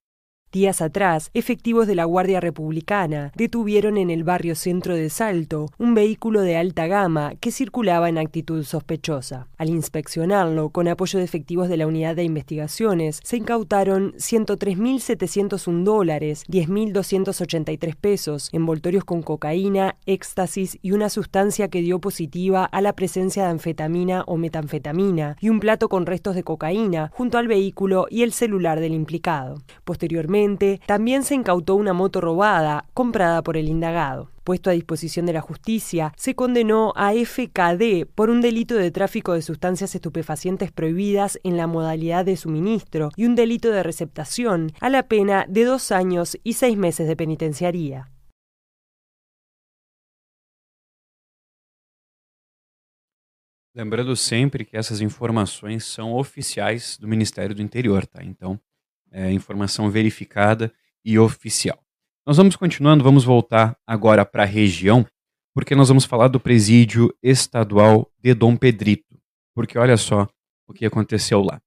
Días 0.52 0.80
atrás, 0.80 1.30
efectivos 1.34 1.88
de 1.88 1.96
la 1.96 2.04
Guardia 2.04 2.38
Republicana 2.40 3.32
detuvieron 3.34 3.98
en 3.98 4.10
el 4.10 4.22
barrio 4.22 4.54
centro 4.54 4.94
de 4.94 5.10
Salto 5.10 5.66
un 5.76 5.94
vehículo 5.94 6.40
de 6.40 6.56
alta 6.56 6.86
gama 6.86 7.34
que 7.40 7.50
circulaba 7.50 8.08
en 8.08 8.16
actitud 8.16 8.62
sospechosa. 8.62 9.48
Al 9.58 9.70
inspeccionarlo, 9.70 10.70
con 10.70 10.86
apoyo 10.86 11.18
de 11.18 11.24
efectivos 11.24 11.68
de 11.68 11.76
la 11.76 11.88
Unidad 11.88 12.14
de 12.14 12.22
Investigaciones, 12.22 13.18
se 13.24 13.38
incautaron 13.38 14.12
103.701 14.14 15.82
dólares, 15.82 16.44
10.283 16.48 17.96
pesos, 17.96 18.48
envoltorios 18.52 19.04
con 19.04 19.22
cocaína, 19.22 19.96
éxtasis 20.06 20.78
y 20.80 20.92
una 20.92 21.08
sustancia 21.08 21.68
que 21.68 21.82
dio 21.82 21.98
positiva 21.98 22.64
a 22.64 22.80
la 22.80 22.92
presencia 22.94 23.42
de 23.42 23.50
anfetamina 23.50 24.22
o 24.28 24.36
metanfetamina, 24.36 25.36
y 25.40 25.48
un 25.48 25.58
plato 25.58 25.88
con 25.88 26.06
restos 26.06 26.36
de 26.36 26.44
cocaína 26.44 27.10
junto 27.14 27.36
al 27.36 27.48
vehículo 27.48 28.06
y 28.08 28.22
el 28.22 28.32
celular 28.32 28.78
del 28.78 28.94
implicado. 28.94 29.60
También 30.86 31.22
se 31.24 31.34
incautó 31.34 31.76
una 31.76 31.92
moto 31.92 32.20
robada 32.20 32.84
comprada 32.94 33.42
por 33.42 33.56
el 33.56 33.68
indagado. 33.68 34.30
Puesto 34.44 34.70
a 34.70 34.74
disposición 34.74 35.26
de 35.26 35.32
la 35.32 35.40
justicia, 35.40 36.12
se 36.16 36.34
condenó 36.34 36.92
a 36.94 37.12
FKD 37.12 38.06
por 38.14 38.30
un 38.30 38.40
delito 38.40 38.76
de 38.76 38.90
tráfico 38.90 39.32
de 39.32 39.42
sustancias 39.42 39.94
estupefacientes 39.94 40.70
prohibidas 40.70 41.40
en 41.42 41.56
la 41.56 41.66
modalidad 41.66 42.24
de 42.24 42.36
suministro 42.36 43.10
y 43.16 43.24
un 43.24 43.34
delito 43.34 43.70
de 43.70 43.82
receptación 43.82 44.72
a 44.80 44.88
la 44.88 45.08
pena 45.08 45.46
de 45.48 45.64
dos 45.64 45.90
años 45.90 46.38
y 46.44 46.52
seis 46.52 46.76
meses 46.76 47.08
de 47.08 47.16
penitenciaría. 47.16 48.10
Lembrando 53.76 54.16
sempre 54.16 54.64
que 54.64 54.74
essas 54.74 55.02
informações 55.02 55.84
são 55.84 56.14
oficiais 56.14 56.96
do 56.96 57.06
Ministério 57.06 57.54
do 57.54 57.60
Interior, 57.60 58.06
tá? 58.06 58.24
Então, 58.24 58.58
é, 59.10 59.32
informação 59.32 59.90
verificada 59.90 60.72
e 61.04 61.18
oficial. 61.18 61.78
Nós 62.26 62.36
vamos 62.36 62.56
continuando, 62.56 63.04
vamos 63.04 63.24
voltar 63.24 63.76
agora 63.86 64.24
para 64.24 64.42
a 64.42 64.46
região, 64.46 65.06
porque 65.54 65.74
nós 65.74 65.88
vamos 65.88 66.04
falar 66.04 66.28
do 66.28 66.40
presídio 66.40 67.14
estadual 67.22 68.10
de 68.20 68.34
Dom 68.34 68.56
Pedrito. 68.56 69.16
Porque 69.54 69.78
olha 69.78 69.96
só 69.96 70.28
o 70.66 70.72
que 70.72 70.84
aconteceu 70.84 71.40
lá. 71.40 71.60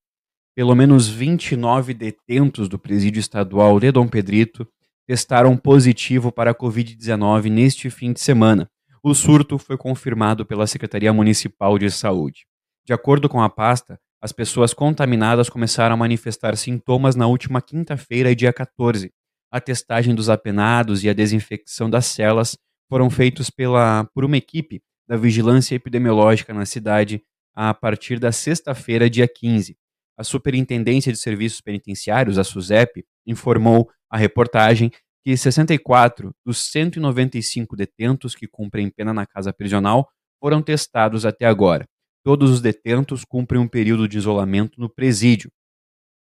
Pelo 0.54 0.76
menos 0.76 1.08
29 1.08 1.94
detentos 1.94 2.68
do 2.68 2.78
presídio 2.78 3.20
estadual 3.20 3.80
de 3.80 3.92
Dom 3.92 4.08
Pedrito 4.08 4.68
testaram 5.08 5.56
positivo 5.56 6.32
para 6.32 6.52
a 6.52 6.56
Covid-19 6.56 7.50
neste 7.50 7.90
fim 7.90 8.12
de 8.12 8.20
semana. 8.20 8.70
O 9.02 9.14
surto 9.16 9.58
foi 9.58 9.78
confirmado 9.78 10.46
pela 10.46 10.68
Secretaria 10.68 11.14
Municipal 11.14 11.80
de 11.80 11.90
Saúde. 11.90 12.46
De 12.86 12.94
acordo 12.94 13.30
com 13.30 13.42
a 13.42 13.50
pasta, 13.50 14.00
as 14.22 14.34
pessoas 14.34 14.74
contaminadas 14.74 15.50
começaram 15.50 15.94
a 15.94 15.98
manifestar 15.98 16.56
sintomas 16.58 17.16
na 17.16 17.26
última 17.26 17.62
quinta-feira, 17.62 18.36
dia 18.36 18.52
14. 18.52 19.12
A 19.50 19.62
testagem 19.62 20.14
dos 20.14 20.30
apenados 20.30 21.04
e 21.04 21.10
a 21.10 21.14
desinfecção 21.14 21.90
das 21.90 22.06
celas 22.06 22.58
foram 22.90 23.10
feitos 23.10 23.50
pela, 23.50 24.04
por 24.14 24.26
uma 24.26 24.36
equipe 24.36 24.82
da 25.08 25.16
Vigilância 25.16 25.74
Epidemiológica 25.74 26.54
na 26.54 26.66
cidade 26.66 27.24
a 27.56 27.74
partir 27.74 28.20
da 28.20 28.32
sexta-feira, 28.32 29.10
dia 29.10 29.28
15. 29.28 29.78
A 30.18 30.24
Superintendência 30.24 31.14
de 31.14 31.18
Serviços 31.18 31.62
Penitenciários, 31.62 32.38
a 32.38 32.44
SUSEP, 32.44 33.06
informou 33.26 33.90
à 34.10 34.18
reportagem 34.18 34.92
que 35.24 35.36
64 35.36 36.36
dos 36.46 36.58
195 36.72 37.76
detentos 37.76 38.36
que 38.36 38.48
cumprem 38.48 38.90
pena 38.90 39.14
na 39.14 39.26
casa 39.26 39.54
prisional 39.54 40.10
foram 40.42 40.62
testados 40.62 41.26
até 41.26 41.46
agora 41.46 41.88
todos 42.30 42.52
os 42.52 42.62
detentos 42.62 43.26
cumprem 43.26 43.60
um 43.60 43.68
período 43.68 44.08
de 44.08 44.16
isolamento 44.16 44.80
no 44.80 44.88
presídio. 44.88 45.52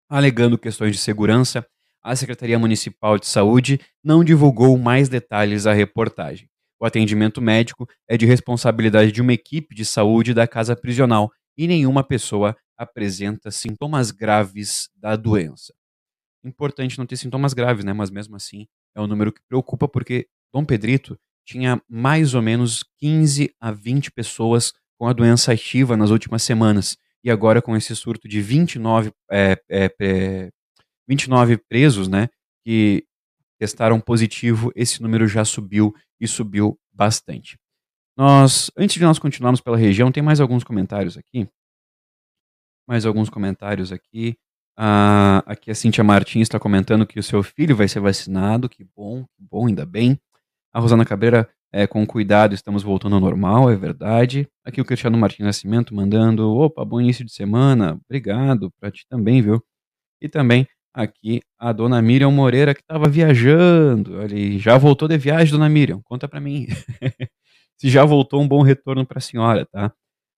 Alegando 0.10 0.58
questões 0.58 0.94
de 0.94 0.98
segurança, 0.98 1.64
a 2.02 2.16
Secretaria 2.16 2.58
Municipal 2.58 3.20
de 3.20 3.28
Saúde 3.28 3.80
não 4.04 4.24
divulgou 4.24 4.76
mais 4.80 5.10
detalhes 5.10 5.68
à 5.68 5.74
reportagem. 5.74 6.50
O 6.80 6.88
atendimento 6.88 7.40
médico 7.40 7.88
é 8.10 8.18
de 8.18 8.26
responsabilidade 8.26 9.12
de 9.12 9.22
uma 9.22 9.32
equipe 9.32 9.76
de 9.76 9.86
saúde 9.86 10.34
da 10.34 10.48
casa 10.48 10.76
prisional 10.76 11.30
e 11.56 11.68
nenhuma 11.68 12.04
pessoa 12.04 12.58
apresenta 12.76 13.52
sintomas 13.52 14.10
graves 14.10 14.90
da 14.96 15.16
doença. 15.16 15.72
Importante 16.44 16.98
não 16.98 17.06
ter 17.06 17.18
sintomas 17.18 17.54
graves, 17.54 17.86
né? 17.86 17.94
Mas 17.94 18.10
mesmo 18.10 18.36
assim 18.36 18.66
é 18.96 19.02
um 19.02 19.06
número 19.06 19.32
que 19.32 19.42
preocupa 19.48 19.88
porque 19.88 20.26
Dom 20.52 20.66
Pedrito 20.66 21.16
tinha 21.46 21.80
mais 21.88 22.34
ou 22.34 22.42
menos 22.42 22.84
15 22.98 23.54
a 23.60 23.72
20 23.72 24.10
pessoas 24.12 24.74
com 25.02 25.08
a 25.08 25.14
doença 25.14 25.52
ativa 25.52 25.98
nas 25.98 26.12
últimas 26.12 26.44
semanas. 26.44 26.96
E 27.24 27.32
agora 27.32 27.60
com 27.60 27.76
esse 27.76 27.96
surto 27.96 28.28
de 28.28 28.40
29, 28.40 29.12
é, 29.32 29.60
é, 29.68 29.92
é, 30.00 30.52
29 31.08 31.58
presos, 31.58 32.08
né, 32.08 32.30
que 32.64 33.04
testaram 33.60 34.00
positivo, 34.00 34.72
esse 34.76 35.02
número 35.02 35.28
já 35.28 35.44
subiu 35.44 35.92
e 36.20 36.28
subiu 36.28 36.80
bastante. 36.94 37.58
Nós, 38.16 38.70
antes 38.78 38.94
de 38.94 39.02
nós 39.02 39.18
continuarmos 39.18 39.60
pela 39.60 39.76
região, 39.76 40.12
tem 40.12 40.22
mais 40.22 40.40
alguns 40.40 40.64
comentários 40.64 41.18
aqui. 41.18 41.50
Mais 42.88 43.04
alguns 43.04 43.28
comentários 43.28 43.92
aqui. 43.92 44.38
Ah, 44.78 45.42
aqui 45.48 45.72
a 45.72 45.76
Cintia 45.76 46.04
Martins 46.04 46.44
está 46.44 46.60
comentando 46.60 47.08
que 47.08 47.20
o 47.20 47.24
seu 47.24 47.42
filho 47.42 47.76
vai 47.76 47.88
ser 47.88 48.02
vacinado. 48.02 48.70
Que 48.70 48.84
bom, 48.96 49.24
que 49.24 49.42
bom, 49.50 49.66
ainda 49.66 49.84
bem. 49.84 50.20
A 50.72 50.80
Rosana 50.80 51.04
Cabreira 51.04 51.50
é, 51.74 51.88
com 51.88 52.06
cuidado, 52.06 52.54
estamos 52.54 52.84
voltando 52.84 53.16
ao 53.16 53.22
normal, 53.22 53.70
é 53.70 53.76
verdade. 53.76 54.48
Aqui 54.66 54.82
o 54.82 54.86
Cristiano 54.86 55.18
Martins 55.18 55.46
Nascimento 55.46 55.96
mandando, 55.96 56.50
opa, 56.54 56.84
bom 56.84 57.00
início 57.00 57.24
de 57.26 57.32
semana, 57.32 58.00
obrigado, 58.06 58.72
para 58.80 58.92
ti 58.92 59.06
também, 59.08 59.42
viu? 59.42 59.64
E 60.22 60.28
também 60.28 60.68
aqui 60.94 61.42
a 61.58 61.72
dona 61.72 62.02
Miriam 62.02 62.32
Moreira, 62.32 62.76
que 62.76 62.82
estava 62.82 63.08
viajando, 63.08 64.22
ele 64.22 64.60
já 64.60 64.78
voltou 64.78 65.08
de 65.08 65.18
viagem, 65.18 65.54
dona 65.54 65.70
Miriam, 65.70 66.02
conta 66.04 66.28
para 66.28 66.42
mim. 66.42 66.68
Se 67.78 67.90
já 67.90 68.04
voltou, 68.06 68.42
um 68.42 68.48
bom 68.48 68.62
retorno 68.62 69.06
para 69.06 69.20
a 69.20 69.22
senhora, 69.22 69.66
tá? 69.66 69.94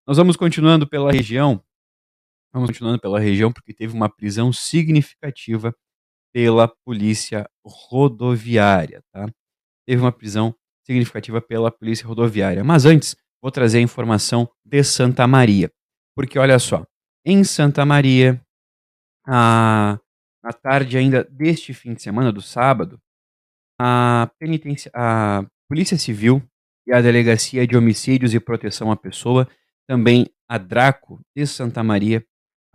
Nós 0.08 0.18
vamos 0.18 0.38
continuando 0.38 0.88
pela 0.88 1.12
região, 1.12 1.62
vamos 2.54 2.70
continuando 2.70 3.00
pela 3.00 3.20
região, 3.20 3.52
porque 3.52 3.74
teve 3.74 3.94
uma 3.94 4.10
prisão 4.10 4.54
significativa 4.54 5.76
pela 6.34 6.68
polícia 6.68 7.50
rodoviária, 7.66 9.04
tá? 9.12 9.28
Teve 9.86 10.02
uma 10.02 10.12
prisão 10.12 10.56
significativa 10.86 11.42
pela 11.42 11.72
Polícia 11.72 12.08
Rodoviária. 12.08 12.64
Mas 12.64 12.86
antes, 12.86 13.16
vou 13.42 13.52
trazer 13.52 13.80
a 13.80 13.82
informação 13.82 14.50
de 14.66 14.84
Santa 14.84 15.28
Maria. 15.28 15.72
Porque 16.16 16.38
olha 16.38 16.60
só, 16.60 16.86
em 17.26 17.44
Santa 17.44 17.86
Maria, 17.86 18.42
a, 19.26 20.00
na 20.44 20.54
tarde 20.54 20.98
ainda 20.98 21.24
deste 21.24 21.74
fim 21.74 21.94
de 21.94 22.02
semana, 22.02 22.32
do 22.32 22.42
sábado, 22.42 23.00
a, 23.80 24.30
penitência, 24.38 24.92
a 24.94 25.46
Polícia 25.68 25.98
Civil 25.98 26.42
e 26.86 26.94
a 26.94 27.02
Delegacia 27.02 27.66
de 27.66 27.76
Homicídios 27.76 28.34
e 28.34 28.40
Proteção 28.40 28.92
à 28.92 28.96
Pessoa, 28.96 29.48
também 29.88 30.28
a 30.48 30.58
Draco 30.58 31.22
de 31.36 31.46
Santa 31.48 31.84
Maria, 31.84 32.24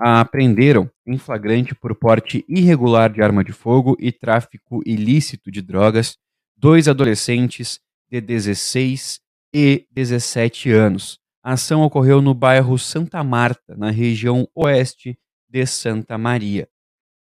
a 0.01 0.25
prenderam 0.25 0.91
em 1.07 1.19
flagrante 1.19 1.75
por 1.75 1.95
porte 1.95 2.45
irregular 2.49 3.13
de 3.13 3.21
arma 3.21 3.43
de 3.43 3.53
fogo 3.53 3.97
e 3.99 4.13
tráfico 4.13 4.81
ilícito 4.87 5.51
de 5.51 5.61
drogas 5.61 6.17
dois 6.59 6.89
adolescentes 6.89 7.81
de 8.11 8.21
16 8.21 9.21
e 9.55 9.87
17 9.91 10.71
anos. 10.71 11.19
A 11.43 11.53
ação 11.53 11.83
ocorreu 11.83 12.21
no 12.21 12.35
bairro 12.35 12.79
Santa 12.79 13.23
Marta, 13.23 13.77
na 13.77 13.91
região 13.91 14.49
oeste 14.55 15.19
de 15.49 15.65
Santa 15.67 16.19
Maria. 16.19 16.69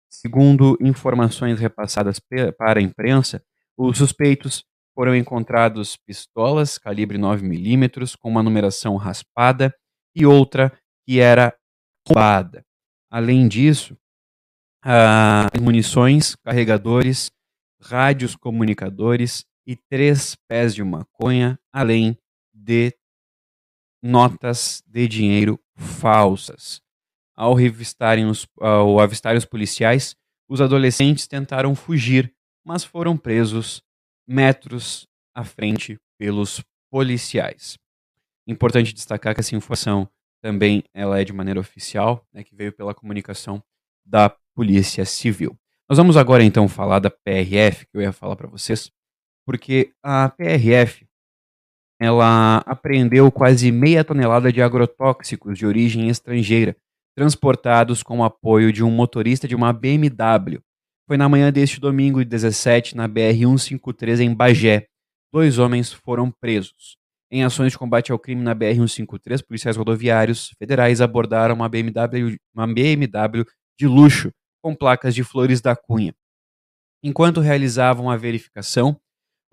Segundo 0.10 0.78
informações 0.80 1.60
repassadas 1.60 2.22
para 2.58 2.80
a 2.80 2.84
imprensa, 2.84 3.44
os 3.78 3.98
suspeitos 3.98 4.63
foram 4.94 5.16
encontrados 5.16 5.98
pistolas 5.98 6.78
calibre 6.78 7.18
9mm 7.18 8.16
com 8.18 8.30
uma 8.30 8.44
numeração 8.44 8.96
raspada 8.96 9.74
e 10.16 10.25
outra 10.25 10.72
que 11.06 11.20
era 11.20 11.54
roubada. 12.08 12.63
Além 13.10 13.48
disso, 13.48 13.98
ah, 14.84 15.48
munições, 15.60 16.36
carregadores, 16.36 17.32
rádios 17.82 18.36
comunicadores, 18.36 19.46
e 19.65 19.75
três 19.75 20.36
pés 20.48 20.74
de 20.75 20.84
maconha, 20.84 21.60
além 21.72 22.17
de 22.53 22.93
notas 24.01 24.84
de 24.86 25.08
dinheiro 25.08 25.60
falsas. 25.75 26.82
Ao 27.36 27.53
revistarem 27.53 28.25
os, 28.25 28.48
ao 28.60 29.00
avistarem 29.00 29.38
os 29.38 29.46
policiais, 29.46 30.15
os 30.48 30.62
adolescentes 30.62 31.27
tentaram 31.27 31.74
fugir, 31.75 32.34
mas 32.63 32.84
foram 32.84 33.17
presos 33.17 33.82
metros 34.27 35.08
à 35.34 35.43
frente 35.43 36.00
pelos 36.17 36.63
policiais. 36.91 37.77
Importante 38.46 38.93
destacar 38.93 39.34
que 39.34 39.39
essa 39.39 39.55
informação 39.55 40.08
também 40.41 40.84
ela 40.93 41.20
é 41.20 41.24
de 41.24 41.32
maneira 41.32 41.60
oficial, 41.60 42.27
né, 42.32 42.43
que 42.43 42.53
veio 42.53 42.74
pela 42.74 42.93
comunicação 42.93 43.63
da 44.05 44.29
Polícia 44.53 45.05
Civil. 45.05 45.58
Nós 45.89 45.98
vamos 45.98 46.17
agora 46.17 46.43
então 46.43 46.67
falar 46.67 47.00
da 47.00 47.10
PRF, 47.10 47.86
que 47.88 47.98
eu 47.98 48.01
ia 48.01 48.12
falar 48.12 48.36
para 48.36 48.48
vocês, 48.48 48.91
porque 49.45 49.91
a 50.01 50.29
PRF 50.29 51.05
ela 52.00 52.57
apreendeu 52.65 53.31
quase 53.31 53.71
meia 53.71 54.03
tonelada 54.03 54.51
de 54.51 54.62
agrotóxicos 54.62 55.57
de 55.57 55.65
origem 55.65 56.09
estrangeira, 56.09 56.75
transportados 57.15 58.03
com 58.03 58.19
o 58.19 58.23
apoio 58.23 58.73
de 58.73 58.83
um 58.83 58.91
motorista 58.91 59.47
de 59.47 59.55
uma 59.55 59.71
BMW. 59.71 60.59
Foi 61.07 61.17
na 61.17 61.29
manhã 61.29 61.51
deste 61.51 61.79
domingo, 61.79 62.23
17, 62.23 62.95
na 62.95 63.07
BR-153 63.07 64.19
em 64.19 64.33
Bagé. 64.33 64.88
Dois 65.31 65.59
homens 65.59 65.93
foram 65.93 66.31
presos. 66.31 66.97
Em 67.31 67.43
ações 67.43 67.71
de 67.71 67.77
combate 67.77 68.12
ao 68.12 68.19
crime 68.19 68.41
na 68.41 68.53
BR-153, 68.53 69.43
policiais 69.45 69.77
rodoviários 69.77 70.51
federais 70.59 71.01
abordaram 71.01 71.55
uma 71.55 71.67
BMW, 71.67 72.38
uma 72.53 72.67
BMW 72.67 73.45
de 73.79 73.88
luxo 73.88 74.31
com 74.62 74.75
placas 74.75 75.15
de 75.15 75.23
flores 75.23 75.59
da 75.59 75.75
cunha. 75.75 76.13
Enquanto 77.01 77.41
realizavam 77.41 78.09
a 78.09 78.15
verificação, 78.15 79.00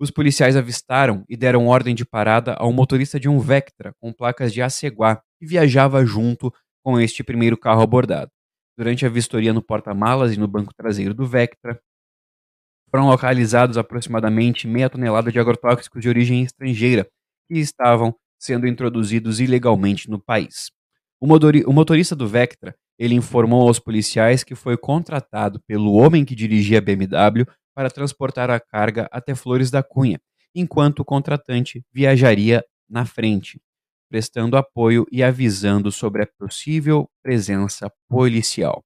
os 0.01 0.09
policiais 0.09 0.55
avistaram 0.55 1.23
e 1.29 1.37
deram 1.37 1.67
ordem 1.67 1.93
de 1.93 2.03
parada 2.03 2.55
ao 2.55 2.73
motorista 2.73 3.19
de 3.19 3.29
um 3.29 3.39
Vectra 3.39 3.93
com 3.99 4.11
placas 4.11 4.51
de 4.51 4.59
Aceguá, 4.59 5.21
que 5.39 5.45
viajava 5.45 6.03
junto 6.03 6.51
com 6.83 6.99
este 6.99 7.23
primeiro 7.23 7.55
carro 7.55 7.83
abordado. 7.83 8.31
Durante 8.75 9.05
a 9.05 9.09
vistoria 9.09 9.53
no 9.53 9.61
porta-malas 9.61 10.33
e 10.33 10.39
no 10.39 10.47
banco 10.47 10.73
traseiro 10.73 11.13
do 11.13 11.27
Vectra, 11.27 11.79
foram 12.89 13.09
localizados 13.09 13.77
aproximadamente 13.77 14.67
meia 14.67 14.89
tonelada 14.89 15.31
de 15.31 15.39
agrotóxicos 15.39 16.01
de 16.01 16.09
origem 16.09 16.41
estrangeira 16.41 17.07
que 17.47 17.59
estavam 17.59 18.15
sendo 18.39 18.65
introduzidos 18.65 19.39
ilegalmente 19.39 20.09
no 20.09 20.19
país. 20.19 20.71
O, 21.19 21.27
motorista 21.71 22.15
do 22.15 22.27
Vectra 22.27 22.73
ele 22.97 23.13
informou 23.13 23.67
aos 23.67 23.77
policiais 23.77 24.43
que 24.43 24.55
foi 24.55 24.75
contratado 24.77 25.61
pelo 25.67 25.93
homem 25.93 26.25
que 26.25 26.33
dirigia 26.33 26.79
a 26.79 26.81
BMW 26.81 27.45
para 27.73 27.89
transportar 27.89 28.49
a 28.49 28.59
carga 28.59 29.07
até 29.11 29.35
Flores 29.35 29.71
da 29.71 29.81
Cunha, 29.81 30.19
enquanto 30.53 30.99
o 30.99 31.05
contratante 31.05 31.85
viajaria 31.93 32.63
na 32.89 33.05
frente, 33.05 33.61
prestando 34.09 34.57
apoio 34.57 35.05
e 35.11 35.23
avisando 35.23 35.91
sobre 35.91 36.23
a 36.23 36.27
possível 36.37 37.09
presença 37.23 37.91
policial. 38.09 38.83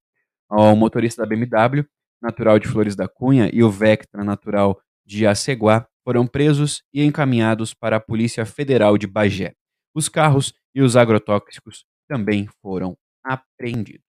O 0.50 0.76
motorista 0.76 1.24
da 1.24 1.28
BMW, 1.28 1.84
natural 2.22 2.60
de 2.60 2.68
Flores 2.68 2.96
da 2.96 3.08
Cunha, 3.08 3.50
e 3.52 3.64
o 3.64 3.72
Vectra, 3.72 4.24
natural 4.24 4.80
de 5.04 5.26
Aceguá, 5.26 5.88
foram 6.04 6.28
presos 6.28 6.84
e 6.94 7.04
encaminhados 7.04 7.74
para 7.74 7.98
a 7.98 8.00
Polícia 8.00 8.46
Federal 8.46 8.98
de 8.98 9.08
Bagé. 9.08 9.56
Os 9.94 10.08
carros 10.08 10.54
e 10.74 10.82
os 10.82 10.96
agrotóxicos 10.96 11.84
também 12.08 12.48
foram 12.62 12.96
apreendidos 13.24 14.05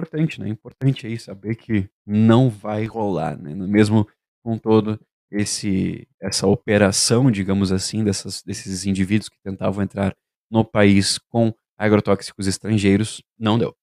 importante, 0.00 0.40
né? 0.40 0.48
Importante 0.48 1.06
aí 1.06 1.18
saber 1.18 1.56
que 1.56 1.88
não 2.06 2.48
vai 2.48 2.86
rolar, 2.86 3.38
né? 3.38 3.54
Mesmo 3.54 4.08
com 4.42 4.56
todo 4.56 4.98
esse 5.30 6.08
essa 6.20 6.46
operação, 6.46 7.30
digamos 7.30 7.70
assim, 7.70 8.02
dessas, 8.02 8.42
desses 8.42 8.86
indivíduos 8.86 9.28
que 9.28 9.36
tentavam 9.44 9.82
entrar 9.84 10.16
no 10.50 10.64
país 10.64 11.18
com 11.18 11.54
agrotóxicos 11.78 12.46
estrangeiros, 12.46 13.22
não 13.38 13.58
deu. 13.58 13.74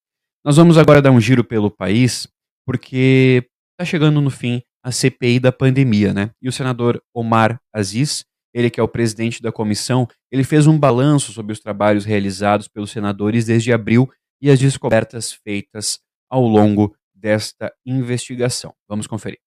Nós 0.43 0.57
vamos 0.57 0.77
agora 0.77 1.01
dar 1.01 1.11
um 1.11 1.21
giro 1.21 1.43
pelo 1.43 1.69
país, 1.69 2.27
porque 2.65 3.47
está 3.71 3.85
chegando 3.85 4.19
no 4.19 4.29
fim 4.29 4.61
a 4.83 4.91
CPI 4.91 5.39
da 5.39 5.51
pandemia, 5.51 6.13
né? 6.13 6.31
E 6.41 6.49
o 6.49 6.51
senador 6.51 7.01
Omar 7.13 7.59
Aziz, 7.73 8.25
ele 8.53 8.69
que 8.69 8.79
é 8.79 8.83
o 8.83 8.87
presidente 8.87 9.41
da 9.41 9.51
comissão, 9.51 10.07
ele 10.31 10.43
fez 10.43 10.67
um 10.67 10.77
balanço 10.77 11.31
sobre 11.31 11.53
os 11.53 11.59
trabalhos 11.59 12.05
realizados 12.05 12.67
pelos 12.67 12.91
senadores 12.91 13.45
desde 13.45 13.71
abril 13.71 14.09
e 14.41 14.49
as 14.49 14.59
descobertas 14.59 15.31
feitas 15.31 15.99
ao 16.29 16.43
longo 16.43 16.95
desta 17.13 17.73
investigação. 17.85 18.73
Vamos 18.87 19.07
conferir. 19.07 19.39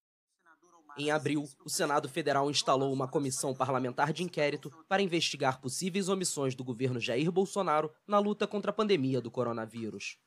Em 0.97 1.09
abril, 1.09 1.47
o 1.65 1.69
Senado 1.69 2.09
Federal 2.09 2.49
instalou 2.51 2.91
uma 2.91 3.07
comissão 3.07 3.55
parlamentar 3.55 4.11
de 4.11 4.23
inquérito 4.23 4.71
para 4.89 5.01
investigar 5.01 5.61
possíveis 5.61 6.09
omissões 6.09 6.53
do 6.53 6.63
governo 6.63 6.99
Jair 6.99 7.31
Bolsonaro 7.31 7.89
na 8.05 8.19
luta 8.19 8.45
contra 8.45 8.71
a 8.71 8.73
pandemia 8.73 9.21
do 9.21 9.31
coronavírus. 9.31 10.17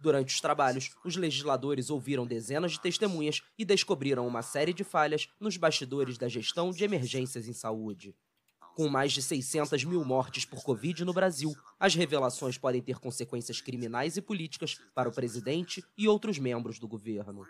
Durante 0.00 0.34
os 0.34 0.40
trabalhos, 0.40 0.90
os 1.04 1.16
legisladores 1.16 1.90
ouviram 1.90 2.26
dezenas 2.26 2.72
de 2.72 2.80
testemunhas 2.80 3.42
e 3.58 3.64
descobriram 3.64 4.26
uma 4.26 4.42
série 4.42 4.72
de 4.72 4.84
falhas 4.84 5.28
nos 5.40 5.56
bastidores 5.56 6.16
da 6.16 6.28
gestão 6.28 6.70
de 6.70 6.84
emergências 6.84 7.48
em 7.48 7.52
saúde. 7.52 8.14
Com 8.74 8.88
mais 8.88 9.12
de 9.12 9.22
600 9.22 9.84
mil 9.84 10.04
mortes 10.04 10.44
por 10.44 10.64
Covid 10.64 11.04
no 11.04 11.12
Brasil, 11.12 11.54
as 11.78 11.94
revelações 11.94 12.58
podem 12.58 12.82
ter 12.82 12.98
consequências 12.98 13.60
criminais 13.60 14.16
e 14.16 14.22
políticas 14.22 14.80
para 14.92 15.08
o 15.08 15.14
presidente 15.14 15.84
e 15.96 16.08
outros 16.08 16.40
membros 16.40 16.80
do 16.80 16.88
governo. 16.88 17.46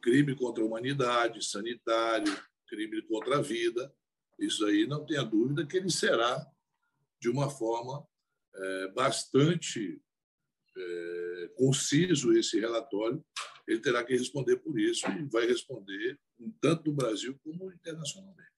Crime 0.00 0.34
contra 0.34 0.64
a 0.64 0.66
humanidade, 0.66 1.44
sanitário, 1.44 2.34
crime 2.66 3.02
contra 3.02 3.36
a 3.36 3.42
vida, 3.42 3.94
isso 4.38 4.64
aí 4.64 4.86
não 4.86 5.04
tenha 5.04 5.22
dúvida 5.22 5.66
que 5.66 5.76
ele 5.76 5.90
será 5.90 6.46
de 7.20 7.28
uma 7.28 7.50
forma 7.50 8.06
é, 8.54 8.88
bastante 8.92 10.00
é, 10.74 11.50
conciso 11.54 12.32
esse 12.32 12.58
relatório. 12.58 13.22
Ele 13.68 13.80
terá 13.80 14.02
que 14.02 14.16
responder 14.16 14.56
por 14.56 14.78
isso 14.78 15.06
e 15.06 15.24
vai 15.24 15.46
responder 15.46 16.18
tanto 16.62 16.90
no 16.90 16.96
Brasil 16.96 17.38
como 17.44 17.70
internacionalmente. 17.70 18.53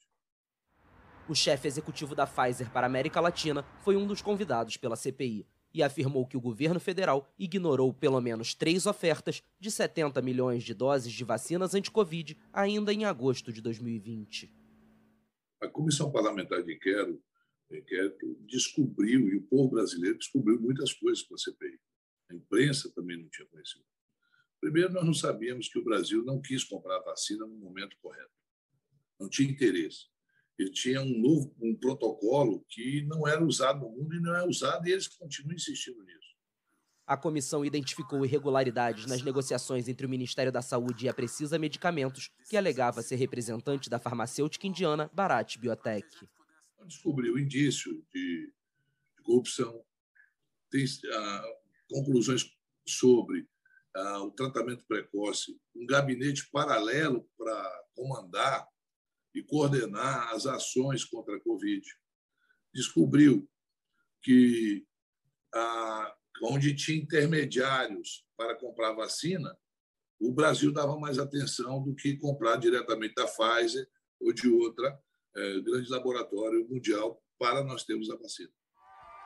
O 1.28 1.34
chefe 1.34 1.66
executivo 1.66 2.14
da 2.14 2.24
Pfizer 2.24 2.70
para 2.70 2.86
a 2.86 2.90
América 2.90 3.20
Latina 3.20 3.64
foi 3.82 3.96
um 3.96 4.06
dos 4.06 4.22
convidados 4.22 4.76
pela 4.76 4.94
CPI 4.94 5.44
e 5.74 5.82
afirmou 5.82 6.24
que 6.24 6.36
o 6.36 6.40
governo 6.40 6.78
federal 6.78 7.28
ignorou 7.36 7.92
pelo 7.92 8.20
menos 8.20 8.54
três 8.54 8.86
ofertas 8.86 9.42
de 9.58 9.68
70 9.68 10.22
milhões 10.22 10.62
de 10.62 10.72
doses 10.72 11.12
de 11.12 11.24
vacinas 11.24 11.74
anti-Covid 11.74 12.38
ainda 12.52 12.92
em 12.92 13.04
agosto 13.04 13.52
de 13.52 13.60
2020. 13.60 14.54
A 15.60 15.66
Comissão 15.68 16.12
Parlamentar 16.12 16.62
de 16.62 16.72
Inquérito, 16.72 17.20
inquérito 17.72 18.38
descobriu, 18.46 19.28
e 19.28 19.36
o 19.36 19.42
povo 19.42 19.70
brasileiro 19.70 20.18
descobriu 20.18 20.60
muitas 20.60 20.92
coisas 20.92 21.24
com 21.24 21.34
a 21.34 21.38
CPI. 21.38 21.80
A 22.30 22.34
imprensa 22.36 22.88
também 22.94 23.20
não 23.20 23.28
tinha 23.28 23.48
conhecimento. 23.48 23.88
Primeiro, 24.60 24.92
nós 24.92 25.04
não 25.04 25.14
sabíamos 25.14 25.68
que 25.68 25.78
o 25.78 25.84
Brasil 25.84 26.24
não 26.24 26.40
quis 26.40 26.62
comprar 26.62 26.98
a 26.98 27.02
vacina 27.02 27.44
no 27.44 27.56
momento 27.56 27.96
correto. 28.00 28.30
Não 29.18 29.28
tinha 29.28 29.50
interesse 29.50 30.06
ele 30.58 30.70
tinha 30.70 31.02
um 31.02 31.18
novo 31.18 31.54
um 31.60 31.76
protocolo 31.76 32.64
que 32.68 33.02
não 33.02 33.28
era 33.28 33.44
usado 33.44 33.80
no 33.80 33.90
mundo 33.90 34.14
e 34.14 34.20
não 34.20 34.34
é 34.34 34.46
usado, 34.46 34.88
e 34.88 34.92
eles 34.92 35.06
continuam 35.06 35.54
insistindo 35.54 36.02
nisso. 36.02 36.34
A 37.06 37.16
comissão 37.16 37.64
identificou 37.64 38.24
irregularidades 38.24 39.06
nas 39.06 39.22
negociações 39.22 39.86
entre 39.86 40.04
o 40.04 40.08
Ministério 40.08 40.50
da 40.50 40.60
Saúde 40.60 41.06
e 41.06 41.08
a 41.08 41.14
Precisa 41.14 41.56
Medicamentos, 41.56 42.32
que 42.48 42.56
alegava 42.56 43.00
ser 43.00 43.14
representante 43.16 43.88
da 43.88 44.00
farmacêutica 44.00 44.66
indiana 44.66 45.08
Bharat 45.14 45.56
Biotech. 45.56 46.08
Descobriu 46.84 47.38
indício 47.38 48.04
de, 48.12 48.52
de 49.16 49.22
corrupção, 49.22 49.84
tem 50.68 50.84
ah, 51.12 51.44
conclusões 51.88 52.44
sobre 52.88 53.46
ah, 53.94 54.22
o 54.22 54.32
tratamento 54.32 54.84
precoce, 54.86 55.56
um 55.76 55.86
gabinete 55.86 56.48
paralelo 56.50 57.28
para 57.38 57.84
comandar 57.94 58.66
e 59.36 59.42
coordenar 59.42 60.30
as 60.32 60.46
ações 60.46 61.04
contra 61.04 61.36
a 61.36 61.40
Covid. 61.40 61.86
Descobriu 62.74 63.46
que 64.22 64.82
a, 65.54 66.16
onde 66.44 66.74
tinha 66.74 67.02
intermediários 67.02 68.24
para 68.34 68.58
comprar 68.58 68.94
vacina, 68.94 69.54
o 70.18 70.32
Brasil 70.32 70.72
dava 70.72 70.98
mais 70.98 71.18
atenção 71.18 71.82
do 71.82 71.94
que 71.94 72.16
comprar 72.16 72.56
diretamente 72.56 73.14
da 73.14 73.26
Pfizer 73.26 73.86
ou 74.18 74.32
de 74.32 74.48
outra 74.48 74.98
é, 75.36 75.60
grande 75.60 75.90
laboratório 75.90 76.66
mundial 76.66 77.22
para 77.38 77.62
nós 77.62 77.84
termos 77.84 78.10
a 78.10 78.16
vacina. 78.16 78.50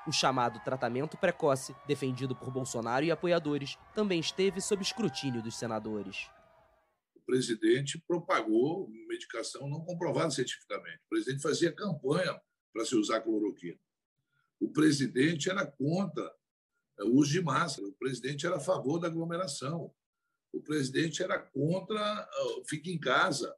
O 0.09 0.13
chamado 0.13 0.59
tratamento 0.65 1.17
precoce, 1.17 1.77
defendido 1.87 2.35
por 2.35 2.51
Bolsonaro 2.51 3.05
e 3.05 3.13
apoiadores, 3.13 3.79
também 3.95 4.19
esteve 4.19 4.61
sob 4.61 4.83
escrutínio 4.83 5.41
dos 5.41 5.57
senadores 5.57 6.29
presidente 7.31 7.97
propagou 8.09 8.91
medicação 9.09 9.69
não 9.69 9.85
comprovada 9.85 10.33
cientificamente. 10.33 10.99
O 11.07 11.09
presidente 11.09 11.41
fazia 11.41 11.73
campanha 11.73 12.41
para 12.73 12.85
se 12.85 12.97
usar 12.97 13.21
cloroquina. 13.21 13.79
O 14.59 14.69
presidente 14.69 15.49
era 15.49 15.65
contra 15.65 16.35
o 17.03 17.17
uso 17.17 17.31
de 17.31 17.41
máscara, 17.41 17.87
o 17.87 17.93
presidente 17.93 18.47
era 18.47 18.57
a 18.57 18.61
favor 18.61 18.99
da 18.99 19.07
aglomeração, 19.07 19.95
o 20.53 20.61
presidente 20.61 21.23
era 21.23 21.39
contra 21.39 22.29
uh, 22.29 22.65
fique 22.69 22.91
em 22.91 22.99
casa. 22.99 23.57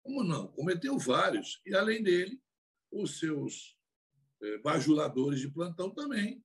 Como 0.00 0.22
não? 0.22 0.46
Cometeu 0.52 0.96
vários. 0.96 1.60
E, 1.66 1.74
além 1.74 2.02
dele, 2.02 2.40
os 2.90 3.18
seus 3.18 3.76
eh, 4.40 4.58
bajuladores 4.58 5.40
de 5.40 5.50
plantão 5.50 5.90
também 5.90 6.42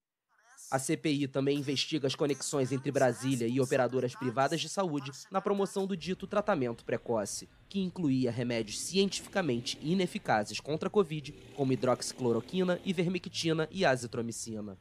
A 0.71 0.79
CPI 0.79 1.27
também 1.27 1.59
investiga 1.59 2.07
as 2.07 2.15
conexões 2.15 2.71
entre 2.71 2.91
Brasília 2.91 3.47
e 3.47 3.61
operadoras 3.61 4.15
privadas 4.15 4.59
de 4.59 4.67
saúde 4.67 5.11
na 5.29 5.39
promoção 5.39 5.85
do 5.85 5.95
dito 5.95 6.25
tratamento 6.25 6.83
precoce, 6.83 7.47
que 7.69 7.79
incluía 7.79 8.31
remédios 8.31 8.79
cientificamente 8.79 9.77
ineficazes 9.81 10.59
contra 10.59 10.87
a 10.87 10.91
Covid, 10.91 11.31
como 11.55 11.73
hidroxicloroquina, 11.73 12.79
ivermectina 12.83 13.67
e 13.71 13.85
azitromicina. 13.85 14.77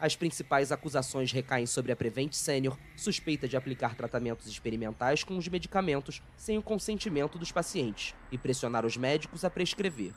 As 0.00 0.14
principais 0.14 0.70
acusações 0.70 1.32
recaem 1.32 1.66
sobre 1.66 1.90
a 1.90 1.96
Prevent 1.96 2.32
Senior, 2.32 2.78
suspeita 2.96 3.48
de 3.48 3.56
aplicar 3.56 3.96
tratamentos 3.96 4.46
experimentais 4.46 5.24
com 5.24 5.36
os 5.36 5.48
medicamentos 5.48 6.22
sem 6.36 6.56
o 6.56 6.62
consentimento 6.62 7.38
dos 7.38 7.50
pacientes 7.50 8.14
e 8.30 8.38
pressionar 8.38 8.86
os 8.86 8.96
médicos 8.96 9.44
a 9.44 9.50
prescrever 9.50 10.12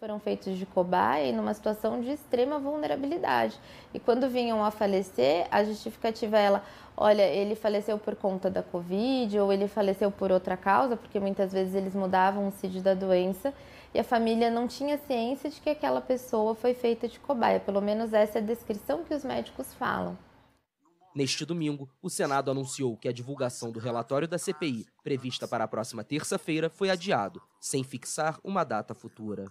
foram 0.00 0.18
feitos 0.18 0.56
de 0.56 0.64
cobaia 0.64 1.28
e 1.28 1.32
numa 1.32 1.52
situação 1.52 2.00
de 2.00 2.10
extrema 2.10 2.58
vulnerabilidade. 2.58 3.60
E 3.92 4.00
quando 4.00 4.30
vinham 4.30 4.64
a 4.64 4.70
falecer, 4.70 5.46
a 5.50 5.62
justificativa 5.62 6.38
é 6.38 6.62
olha, 6.96 7.22
ele 7.22 7.54
faleceu 7.54 7.98
por 7.98 8.16
conta 8.16 8.48
da 8.48 8.62
Covid 8.62 9.38
ou 9.38 9.52
ele 9.52 9.68
faleceu 9.68 10.10
por 10.10 10.32
outra 10.32 10.56
causa, 10.56 10.96
porque 10.96 11.20
muitas 11.20 11.52
vezes 11.52 11.74
eles 11.74 11.94
mudavam 11.94 12.48
o 12.48 12.52
CID 12.52 12.80
da 12.80 12.94
doença 12.94 13.52
e 13.92 13.98
a 13.98 14.04
família 14.04 14.50
não 14.50 14.66
tinha 14.66 14.96
ciência 14.96 15.50
de 15.50 15.60
que 15.60 15.68
aquela 15.68 16.00
pessoa 16.00 16.54
foi 16.54 16.72
feita 16.72 17.06
de 17.06 17.20
cobaia. 17.20 17.60
Pelo 17.60 17.82
menos 17.82 18.14
essa 18.14 18.38
é 18.38 18.40
a 18.40 18.44
descrição 18.44 19.04
que 19.04 19.12
os 19.12 19.22
médicos 19.22 19.74
falam. 19.74 20.16
Neste 21.14 21.44
domingo, 21.44 21.90
o 22.00 22.08
Senado 22.08 22.50
anunciou 22.50 22.96
que 22.96 23.08
a 23.08 23.12
divulgação 23.12 23.70
do 23.70 23.78
relatório 23.78 24.26
da 24.26 24.38
CPI, 24.38 24.86
prevista 25.04 25.46
para 25.46 25.64
a 25.64 25.68
próxima 25.68 26.02
terça-feira, 26.02 26.70
foi 26.70 26.88
adiado, 26.88 27.42
sem 27.60 27.84
fixar 27.84 28.38
uma 28.42 28.64
data 28.64 28.94
futura. 28.94 29.44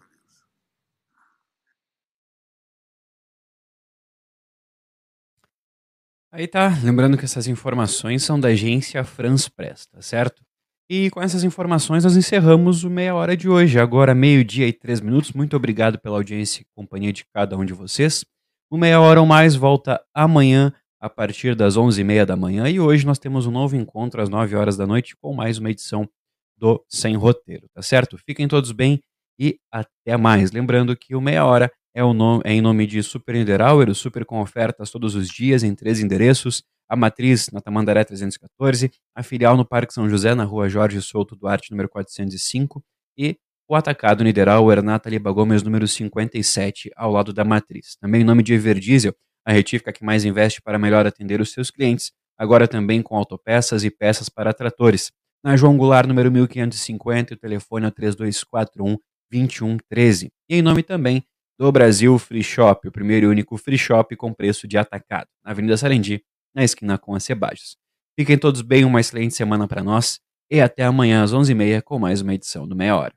Aí 6.32 6.48
tá, 6.48 6.72
lembrando 6.84 7.18
que 7.18 7.26
essas 7.26 7.48
informações 7.48 8.24
são 8.24 8.40
da 8.40 8.50
agência 8.50 9.04
France 9.04 9.50
Press, 9.50 9.88
tá 9.88 10.00
certo? 10.00 10.44
E 10.88 11.10
com 11.10 11.20
essas 11.22 11.44
informações 11.44 12.04
nós 12.04 12.16
encerramos 12.16 12.84
o 12.84 12.90
Meia 12.90 13.16
Hora 13.16 13.36
de 13.36 13.50
hoje. 13.50 13.80
Agora, 13.80 14.14
meio-dia 14.14 14.68
e 14.68 14.74
três 14.74 15.02
minutos. 15.02 15.32
Muito 15.34 15.56
obrigado 15.56 15.98
pela 16.00 16.18
audiência 16.18 16.62
e 16.62 16.66
companhia 16.76 17.12
de 17.12 17.26
cada 17.34 17.58
um 17.58 17.66
de 17.66 17.74
vocês. 17.74 18.24
O 18.72 18.78
Meia 18.78 19.02
Hora 19.02 19.20
ou 19.20 19.26
Mais 19.26 19.56
volta 19.56 20.00
amanhã 20.14 20.72
a 21.00 21.10
partir 21.10 21.56
das 21.56 21.78
onze 21.78 22.02
e 22.02 22.04
meia 22.04 22.26
da 22.28 22.36
manhã. 22.36 22.70
E 22.70 22.80
hoje 22.80 23.08
nós 23.08 23.18
temos 23.18 23.48
um 23.48 23.52
novo 23.52 23.76
encontro 23.76 24.22
às 24.22 24.30
nove 24.30 24.56
horas 24.56 24.78
da 24.78 24.86
noite 24.86 25.16
com 25.18 25.34
mais 25.34 25.58
uma 25.58 25.72
edição 25.72 26.08
do 26.56 26.84
Sem 26.88 27.16
Roteiro, 27.16 27.68
tá 27.74 27.82
certo? 27.82 28.20
Fiquem 28.20 28.48
todos 28.48 28.72
bem 28.72 29.00
e 29.40 29.58
até 29.72 30.16
mais. 30.18 30.52
Lembrando 30.52 30.96
que 30.96 31.16
o 31.16 31.22
Meia 31.22 31.44
Hora 31.46 31.72
é, 31.94 32.04
o 32.04 32.14
nome, 32.14 32.42
é 32.46 32.54
em 32.54 32.62
nome 32.62 32.86
de 32.86 33.02
Super 33.02 33.36
Niederauer, 33.36 33.90
o 33.90 33.96
Super 33.96 34.26
com 34.26 34.42
ofertas 34.42 34.92
todos 34.92 35.16
os 35.16 35.28
dias 35.28 35.64
em 35.64 35.74
três 35.74 36.00
endereços, 36.00 36.64
a 36.88 36.96
matriz 36.96 37.50
na 37.52 37.62
Tamandaré 37.62 38.04
314, 38.04 38.92
a 39.16 39.24
filial 39.24 39.56
no 39.56 39.66
Parque 39.66 39.94
São 39.94 40.10
José, 40.10 40.34
na 40.34 40.44
rua 40.44 40.70
Jorge 40.70 41.02
Souto 41.02 41.36
Duarte, 41.36 41.72
número 41.72 41.90
405, 41.90 42.84
e 43.18 43.38
o 43.68 43.76
atacado 43.76 44.24
Niederauer 44.24 44.82
na 44.82 44.98
Taliba 44.98 45.32
Gomes, 45.32 45.62
número 45.62 45.88
57, 45.88 46.90
ao 46.96 47.12
lado 47.12 47.32
da 47.32 47.44
matriz. 47.44 47.96
Também 48.02 48.22
em 48.22 48.24
nome 48.24 48.42
de 48.42 48.54
Everdiesel, 48.54 49.14
a 49.46 49.52
retífica 49.52 49.94
que 49.94 50.04
mais 50.04 50.26
investe 50.26 50.62
para 50.62 50.80
melhor 50.80 51.06
atender 51.06 51.40
os 51.40 51.52
seus 51.52 51.70
clientes, 51.70 52.12
agora 52.38 52.68
também 52.68 53.02
com 53.02 53.16
autopeças 53.16 53.84
e 53.84 53.92
peças 53.92 54.30
para 54.30 54.54
tratores. 54.54 55.12
Na 55.44 55.56
João 55.56 55.78
Goulart, 55.78 56.08
número 56.08 56.32
1550, 56.32 57.36
o 57.36 57.38
telefone 57.38 57.86
é 57.86 57.92
3241 57.92 58.98
2113. 59.32 60.32
E 60.50 60.56
em 60.56 60.62
nome 60.62 60.82
também 60.82 61.24
do 61.60 61.70
Brasil 61.74 62.18
Free 62.18 62.42
Shop, 62.42 62.88
o 62.88 62.92
primeiro 62.92 63.26
e 63.26 63.30
único 63.30 63.58
free 63.58 63.78
shop 63.78 64.16
com 64.16 64.34
preço 64.34 64.66
de 64.66 64.78
atacado, 64.78 65.28
na 65.44 65.52
Avenida 65.52 65.76
Sarendi, 65.76 66.24
na 66.56 66.64
esquina 66.64 66.98
com 66.98 67.14
a 67.14 67.20
Cebajos. 67.20 67.78
Fiquem 68.18 68.38
todos 68.38 68.62
bem, 68.62 68.86
uma 68.86 69.02
excelente 69.02 69.36
semana 69.36 69.68
para 69.68 69.84
nós 69.84 70.22
e 70.50 70.62
até 70.62 70.84
amanhã 70.84 71.22
às 71.22 71.34
11h30 71.34 71.82
com 71.82 72.00
mais 72.00 72.22
uma 72.22 72.34
edição 72.34 72.66
do 72.66 72.78
Meia 72.78 72.96
Hora. 72.96 73.14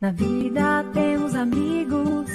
Na 0.00 0.12
vida 0.12 0.84
temos 0.94 1.34
amigos 1.34 2.30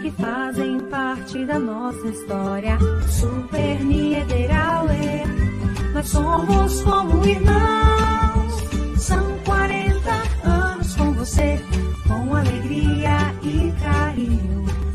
que 0.00 0.10
fazem 0.12 0.78
parte 0.88 1.44
da 1.44 1.58
nossa 1.58 2.06
história. 2.06 2.78
Super 3.08 3.84
Niederauer, 3.84 5.26
nós 5.92 6.08
somos 6.08 6.82
como 6.82 7.26
irmãos 7.26 7.74
você 11.24 11.58
com 12.06 12.36
alegria 12.36 13.34
e 13.42 13.72
carinho. 13.82 14.93